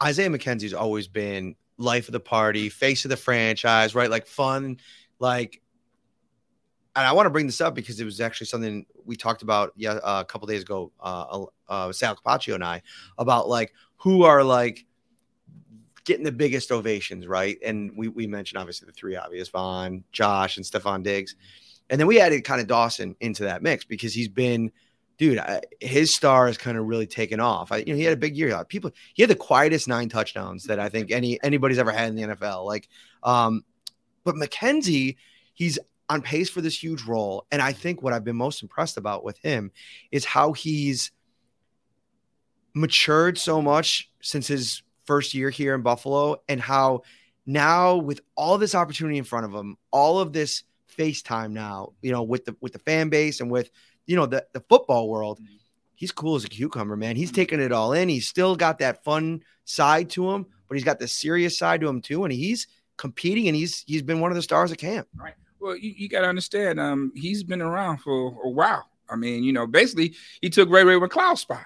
Isaiah 0.02 0.30
McKenzie's 0.30 0.74
always 0.74 1.10
been 1.10 1.56
life 1.78 2.08
of 2.08 2.13
the 2.13 2.22
party, 2.22 2.70
face 2.70 3.04
of 3.04 3.10
the 3.10 3.17
franchise, 3.17 3.93
right? 3.93 4.10
Like 4.10 4.26
fun, 4.26 4.80
like. 5.20 5.62
And 6.96 7.06
I 7.06 7.12
want 7.12 7.26
to 7.26 7.30
bring 7.30 7.46
this 7.48 7.60
up 7.60 7.76
because 7.76 8.00
it 8.00 8.06
was 8.06 8.22
actually 8.22 8.48
something 8.48 8.86
we 9.06 9.17
talked 9.17 9.41
about 9.41 9.74
yeah, 9.76 9.91
uh, 9.91 10.22
a 10.22 10.26
couple 10.26 10.48
days 10.48 10.62
ago, 10.62 10.91
uh, 11.02 11.46
uh, 11.67 11.91
Sal 11.91 12.15
Capaccio 12.15 12.56
and 12.56 12.63
I, 12.63 12.82
about 13.17 13.50
like 13.50 13.74
who 13.98 14.24
are 14.24 14.41
like 14.41 14.86
getting 16.06 16.24
the 16.24 16.32
biggest 16.32 16.72
ovations, 16.72 17.28
right? 17.28 17.58
And 17.63 17.91
we 17.98 18.08
we 18.08 18.26
mentioned 18.26 18.58
obviously 18.58 18.86
the 18.86 18.93
three 18.93 19.17
obvious, 19.17 19.50
Von, 19.50 20.06
Josh, 20.13 20.56
and 20.56 20.65
Stefon 20.65 21.04
Diggs. 21.04 21.36
And 21.89 22.00
then 22.00 22.08
we 22.08 22.22
added 22.22 22.46
kind 22.46 22.62
of 22.62 22.67
Dawson 22.67 23.17
into 23.20 23.43
that 23.43 23.62
mix 23.62 23.84
because 23.84 24.13
he's 24.13 24.30
been– 24.30 24.72
dude, 25.17 25.39
I, 25.39 25.62
his 25.80 26.13
star 26.13 26.47
has 26.47 26.58
kind 26.58 26.77
of 26.77 26.86
really 26.86 27.08
taken 27.08 27.39
off. 27.39 27.71
I, 27.71 27.77
you 27.77 27.88
know, 27.88 27.95
he 27.95 28.03
had 28.03 28.13
a 28.13 28.17
big 28.17 28.38
year. 28.38 28.63
People, 28.65 28.91
he 29.13 29.23
had 29.23 29.30
the 29.30 29.36
quietest 29.36 29.88
nine 29.88 30.10
touchdowns 30.10 30.65
that 30.65 30.80
I 30.80 30.89
think 30.89 31.12
any 31.12 31.41
anybody's 31.43 31.80
ever 31.80 31.91
had 31.91 32.10
in 32.10 32.15
the 32.15 32.36
NFL. 32.36 32.65
Like, 32.65 32.88
um, 33.23 33.63
but 34.23 34.36
McKenzie, 34.36 35.17
he's 35.53 35.80
on 36.10 36.21
pace 36.21 36.49
for 36.49 36.62
this 36.62 36.82
huge 36.82 37.03
role, 37.03 37.45
and 37.51 37.62
I 37.62 37.73
think 37.73 38.01
what 38.01 38.13
I've 38.13 38.23
been 38.23 38.36
most 38.36 38.62
impressed 38.62 38.97
about 38.97 39.23
with 39.23 39.38
him 39.39 39.71
is 40.12 40.23
how 40.23 40.53
he's 40.53 41.12
matured 42.73 43.38
so 43.38 43.62
much 43.62 44.12
since 44.21 44.47
his 44.47 44.84
first 45.06 45.34
year 45.34 45.49
here 45.49 45.73
in 45.73 45.82
Buffalo, 45.82 46.38
and 46.47 46.62
how 46.62 47.01
now 47.45 47.95
with 47.95 48.21
all 48.36 48.58
this 48.58 48.75
opportunity 48.75 49.17
in 49.17 49.23
front 49.23 49.45
of 49.45 49.53
him, 49.53 49.77
all 49.91 50.19
of 50.19 50.32
this 50.32 50.63
FaceTime 50.97 51.51
now, 51.51 51.93
you 52.01 52.12
know, 52.12 52.23
with 52.23 52.45
the 52.45 52.56
with 52.62 52.73
the 52.73 52.80
fan 52.80 53.10
base 53.10 53.39
and 53.39 53.49
with 53.49 53.71
you 54.08 54.15
know, 54.15 54.26
the, 54.26 54.46
the 54.54 54.62
football 54.62 55.10
world, 55.10 55.38
mm-hmm. 55.38 55.54
he's 55.93 56.12
cool 56.12 56.36
as 56.36 56.43
a 56.43 56.50
cucumber, 56.50 56.96
man. 56.96 57.15
He's 57.15 57.30
mm-hmm. 57.30 57.36
taking 57.36 57.60
it 57.60 57.72
all 57.72 57.93
in. 57.93 58.10
He's 58.10 58.28
still 58.28 58.56
got 58.56 58.80
that 58.80 59.04
fun 59.04 59.43
side 59.65 60.10
to 60.12 60.32
him, 60.32 60.48
but 60.67 60.76
he's 60.76 60.84
got 60.84 60.98
the 60.98 61.08
serious 61.08 61.58
side 61.58 61.82
to 61.82 61.88
him 61.88 62.02
too. 62.02 62.24
And 62.24 62.34
he's 62.34 62.67
competing 62.98 63.48
and 63.48 63.56
he's 63.56 63.84
he's 63.86 64.02
been 64.02 64.20
one 64.20 64.32
of 64.32 64.36
the 64.36 64.41
stars 64.41 64.72
of 64.72 64.78
camp. 64.78 65.08
Right. 65.15 65.36
Well, 65.60 65.76
you, 65.76 65.93
you 65.96 66.10
got 66.10 66.22
to 66.22 66.28
understand, 66.28 66.80
um, 66.80 67.12
he's 67.15 67.43
been 67.43 67.62
around 67.62 68.00
for 68.00 68.36
a 68.43 68.50
while. 68.50 68.89
I 69.10 69.15
mean, 69.15 69.43
you 69.43 69.54
know, 69.54 69.67
basically 69.67 70.15
he 70.41 70.50
took 70.50 70.70
Ray 70.70 70.84
Ray 70.84 70.96
McCloud's 70.96 71.41
spot, 71.41 71.65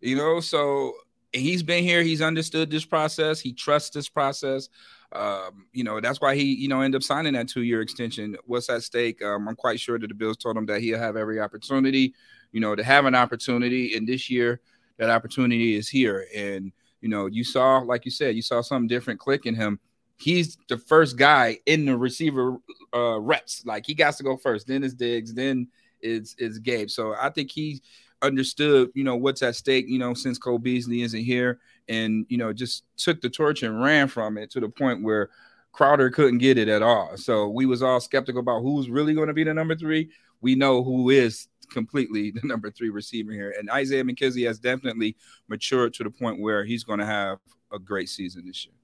you 0.00 0.16
know, 0.16 0.40
so 0.40 0.92
he's 1.32 1.62
been 1.62 1.84
here. 1.84 2.02
He's 2.02 2.22
understood 2.22 2.70
this 2.70 2.84
process. 2.84 3.40
He 3.40 3.52
trusts 3.52 3.90
this 3.90 4.08
process. 4.08 4.68
Um, 5.12 5.66
you 5.72 5.84
know, 5.84 6.00
that's 6.00 6.20
why 6.20 6.34
he, 6.34 6.54
you 6.54 6.68
know, 6.68 6.80
ended 6.80 6.98
up 6.98 7.02
signing 7.02 7.34
that 7.34 7.48
two-year 7.48 7.80
extension. 7.80 8.36
What's 8.44 8.68
at 8.68 8.82
stake? 8.82 9.22
Um, 9.22 9.48
I'm 9.48 9.56
quite 9.56 9.80
sure 9.80 9.98
that 9.98 10.06
the 10.06 10.14
Bills 10.14 10.36
told 10.36 10.56
him 10.56 10.66
that 10.66 10.80
he'll 10.80 10.98
have 10.98 11.16
every 11.16 11.40
opportunity, 11.40 12.14
you 12.52 12.60
know, 12.60 12.74
to 12.74 12.82
have 12.82 13.04
an 13.06 13.14
opportunity. 13.14 13.96
And 13.96 14.06
this 14.06 14.28
year, 14.28 14.60
that 14.98 15.10
opportunity 15.10 15.76
is 15.76 15.88
here. 15.88 16.26
And 16.34 16.72
you 17.00 17.08
know, 17.08 17.26
you 17.26 17.44
saw, 17.44 17.78
like 17.78 18.04
you 18.04 18.10
said, 18.10 18.34
you 18.34 18.42
saw 18.42 18.60
something 18.62 18.88
different 18.88 19.20
click 19.20 19.46
in 19.46 19.54
him. 19.54 19.78
He's 20.16 20.56
the 20.68 20.78
first 20.78 21.16
guy 21.16 21.58
in 21.66 21.84
the 21.84 21.96
receiver 21.96 22.56
uh, 22.94 23.20
reps. 23.20 23.64
Like 23.66 23.86
he 23.86 23.94
got 23.94 24.16
to 24.16 24.22
go 24.22 24.36
first. 24.36 24.66
Then 24.66 24.82
it's 24.82 24.94
Diggs. 24.94 25.34
Then 25.34 25.68
it's 26.00 26.34
it's 26.38 26.58
Gabe. 26.58 26.88
So 26.88 27.14
I 27.14 27.30
think 27.30 27.50
he 27.50 27.82
understood, 28.22 28.90
you 28.94 29.04
know, 29.04 29.16
what's 29.16 29.42
at 29.42 29.56
stake. 29.56 29.86
You 29.88 29.98
know, 29.98 30.14
since 30.14 30.38
Cole 30.38 30.58
Beasley 30.58 31.02
isn't 31.02 31.24
here, 31.24 31.60
and 31.88 32.26
you 32.28 32.38
know, 32.38 32.52
just 32.52 32.84
took 32.96 33.20
the 33.20 33.30
torch 33.30 33.62
and 33.62 33.82
ran 33.82 34.08
from 34.08 34.38
it 34.38 34.50
to 34.52 34.60
the 34.60 34.68
point 34.68 35.02
where 35.02 35.30
Crowder 35.72 36.10
couldn't 36.10 36.38
get 36.38 36.58
it 36.58 36.68
at 36.68 36.82
all. 36.82 37.16
So 37.16 37.48
we 37.48 37.66
was 37.66 37.82
all 37.82 38.00
skeptical 38.00 38.40
about 38.40 38.62
who's 38.62 38.88
really 38.88 39.14
going 39.14 39.28
to 39.28 39.34
be 39.34 39.44
the 39.44 39.52
number 39.52 39.76
three. 39.76 40.10
We 40.40 40.54
know 40.54 40.82
who 40.82 41.10
is 41.10 41.48
completely 41.70 42.30
the 42.34 42.46
number 42.46 42.70
three 42.70 42.90
receiver 42.90 43.32
here. 43.32 43.54
And 43.58 43.70
Isaiah 43.70 44.04
McKenzie 44.04 44.46
has 44.46 44.58
definitely 44.58 45.16
matured 45.48 45.92
to 45.94 46.04
the 46.04 46.10
point 46.10 46.40
where 46.40 46.64
he's 46.64 46.84
going 46.84 46.98
to 47.00 47.06
have 47.06 47.38
a 47.72 47.78
great 47.78 48.08
season 48.08 48.46
this 48.46 48.64
year. 48.64 48.74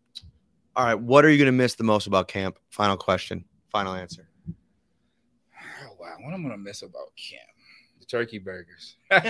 All 0.77 0.87
right. 0.87 0.95
What 0.99 1.25
are 1.25 1.31
you 1.31 1.38
going 1.38 1.47
to 1.47 1.53
miss 1.53 1.75
the 1.75 1.85
most 1.85 2.07
about 2.07 2.29
camp? 2.29 2.59
Final 2.71 2.97
question. 2.97 3.45
Final 3.71 3.95
answer. 3.95 4.29
Oh, 4.49 5.97
wow. 5.99 6.16
What 6.21 6.35
am 6.35 6.40
I 6.40 6.49
going 6.49 6.51
to 6.51 6.59
miss 6.59 6.83
about 6.83 7.12
camp? 7.16 7.52
The 8.03 8.07
turkey 8.07 8.38
burgers. 8.38 8.97
but 9.11 9.23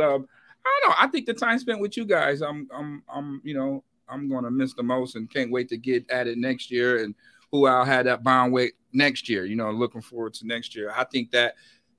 um, 0.00 0.26
I 0.66 0.80
don't 0.82 0.88
know. 0.88 0.96
I 0.98 1.06
think 1.12 1.26
the 1.26 1.34
time 1.34 1.60
spent 1.60 1.80
with 1.80 1.96
you 1.96 2.04
guys, 2.04 2.42
I'm, 2.42 2.68
I'm, 2.74 3.04
I'm, 3.08 3.40
you 3.44 3.54
know, 3.54 3.84
I'm 4.08 4.28
going 4.28 4.42
to 4.42 4.50
miss 4.50 4.74
the 4.74 4.82
most 4.82 5.14
and 5.14 5.32
can't 5.32 5.52
wait 5.52 5.68
to 5.68 5.76
get 5.76 6.10
at 6.10 6.26
it 6.26 6.38
next 6.38 6.72
year 6.72 7.04
and 7.04 7.14
who 7.52 7.66
I'll 7.66 7.84
have 7.84 8.06
that 8.06 8.24
bond 8.24 8.52
with 8.52 8.72
next 8.92 9.28
year. 9.28 9.44
You 9.44 9.54
know, 9.54 9.70
looking 9.70 10.00
forward 10.00 10.34
to 10.34 10.46
next 10.46 10.74
year. 10.74 10.92
I 10.94 11.04
think 11.04 11.30
that 11.30 11.54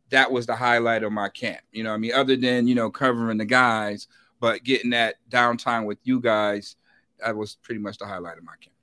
that 0.09 0.29
was 0.29 0.45
the 0.45 0.55
highlight 0.55 1.03
of 1.03 1.13
my 1.13 1.29
camp. 1.29 1.61
You 1.71 1.85
know, 1.85 1.93
I 1.93 1.97
mean, 1.97 2.13
other 2.13 2.35
than 2.35 2.67
you 2.67 2.75
know 2.75 2.91
covering 2.91 3.37
the 3.37 3.45
guys, 3.45 4.09
but 4.41 4.65
getting 4.65 4.89
that 4.89 5.15
downtime 5.29 5.85
with 5.85 5.99
you 6.03 6.19
guys, 6.19 6.75
that 7.23 7.37
was 7.37 7.55
pretty 7.63 7.79
much 7.79 7.99
the 7.99 8.05
highlight 8.05 8.37
of 8.37 8.43
my 8.43 8.55
camp. 8.59 8.75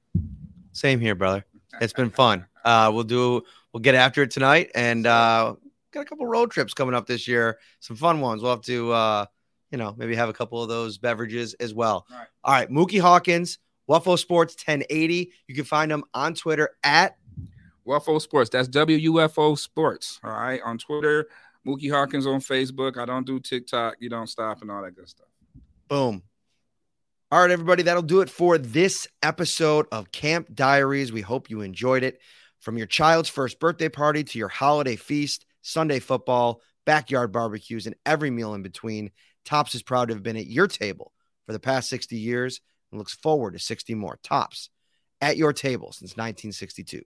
Same 0.72 0.98
here, 0.98 1.14
brother. 1.14 1.44
It's 1.81 1.92
been 1.92 2.11
fun. 2.11 2.46
Uh, 2.64 2.90
we'll 2.92 3.05
do. 3.05 3.40
We'll 3.72 3.81
get 3.81 3.94
after 3.94 4.22
it 4.22 4.31
tonight, 4.31 4.70
and 4.74 5.07
uh, 5.07 5.54
got 5.92 6.00
a 6.00 6.04
couple 6.04 6.26
road 6.26 6.50
trips 6.50 6.74
coming 6.74 6.94
up 6.94 7.07
this 7.07 7.28
year. 7.28 7.59
Some 7.81 7.96
fun 7.96 8.20
ones. 8.20 8.42
We'll 8.42 8.52
have 8.52 8.62
to, 8.62 8.92
uh, 8.92 9.26
you 9.70 9.78
know, 9.78 9.94
maybe 9.96 10.14
have 10.16 10.28
a 10.28 10.33
couple 10.33 10.62
of 10.62 10.68
those 10.68 10.98
beverages 10.98 11.54
as 11.54 11.74
well. 11.74 12.07
All 12.11 12.18
right, 12.18 12.26
All 12.44 12.54
right 12.54 12.70
Mookie 12.70 13.00
Hawkins 13.00 13.59
Wuffo 13.88 14.18
Sports 14.18 14.54
1080. 14.54 15.33
You 15.46 15.54
can 15.54 15.64
find 15.64 15.90
them 15.90 16.04
on 16.14 16.35
Twitter 16.35 16.70
at 16.85 17.16
Wuffo 17.87 18.20
Sports. 18.20 18.50
That's 18.50 18.68
WUFO 18.68 19.59
Sports. 19.59 20.20
All 20.22 20.31
right. 20.31 20.61
On 20.64 20.76
Twitter, 20.76 21.28
Mookie 21.66 21.90
Hawkins 21.90 22.26
on 22.26 22.40
Facebook. 22.40 22.98
I 22.98 23.07
don't 23.07 23.26
do 23.26 23.40
TikTok. 23.40 23.96
You 23.98 24.11
don't 24.11 24.26
stop 24.26 24.61
and 24.61 24.70
all 24.70 24.83
that 24.83 24.94
good 24.94 25.09
stuff. 25.09 25.28
Boom. 25.88 26.22
All 27.31 27.40
right, 27.40 27.50
everybody. 27.50 27.83
That'll 27.83 28.02
do 28.02 28.20
it 28.20 28.31
for 28.31 28.59
this 28.59 29.07
episode 29.22 29.87
of 29.90 30.12
Camp 30.12 30.54
Diaries. 30.54 31.12
We 31.12 31.20
hope 31.20 31.50
you 31.50 31.62
enjoyed 31.62 32.02
it. 32.02 32.20
From 32.60 32.76
your 32.76 32.86
child's 32.86 33.28
first 33.28 33.60
birthday 33.60 33.88
party 33.88 34.24
to 34.24 34.38
your 34.38 34.48
holiday 34.48 34.96
feast, 34.96 35.46
Sunday 35.62 36.00
football, 36.00 36.60
backyard 36.84 37.32
barbecues, 37.32 37.86
and 37.86 37.94
every 38.04 38.30
meal 38.30 38.54
in 38.54 38.62
between, 38.62 39.10
Tops 39.48 39.74
is 39.74 39.82
proud 39.82 40.08
to 40.08 40.14
have 40.14 40.22
been 40.22 40.36
at 40.36 40.46
your 40.46 40.66
table 40.66 41.12
for 41.46 41.54
the 41.54 41.58
past 41.58 41.88
60 41.88 42.16
years 42.16 42.60
and 42.90 42.98
looks 42.98 43.14
forward 43.14 43.54
to 43.54 43.58
60 43.58 43.94
more 43.94 44.18
tops 44.22 44.68
at 45.22 45.38
your 45.38 45.54
table 45.54 45.90
since 45.90 46.10
1962. 46.10 47.02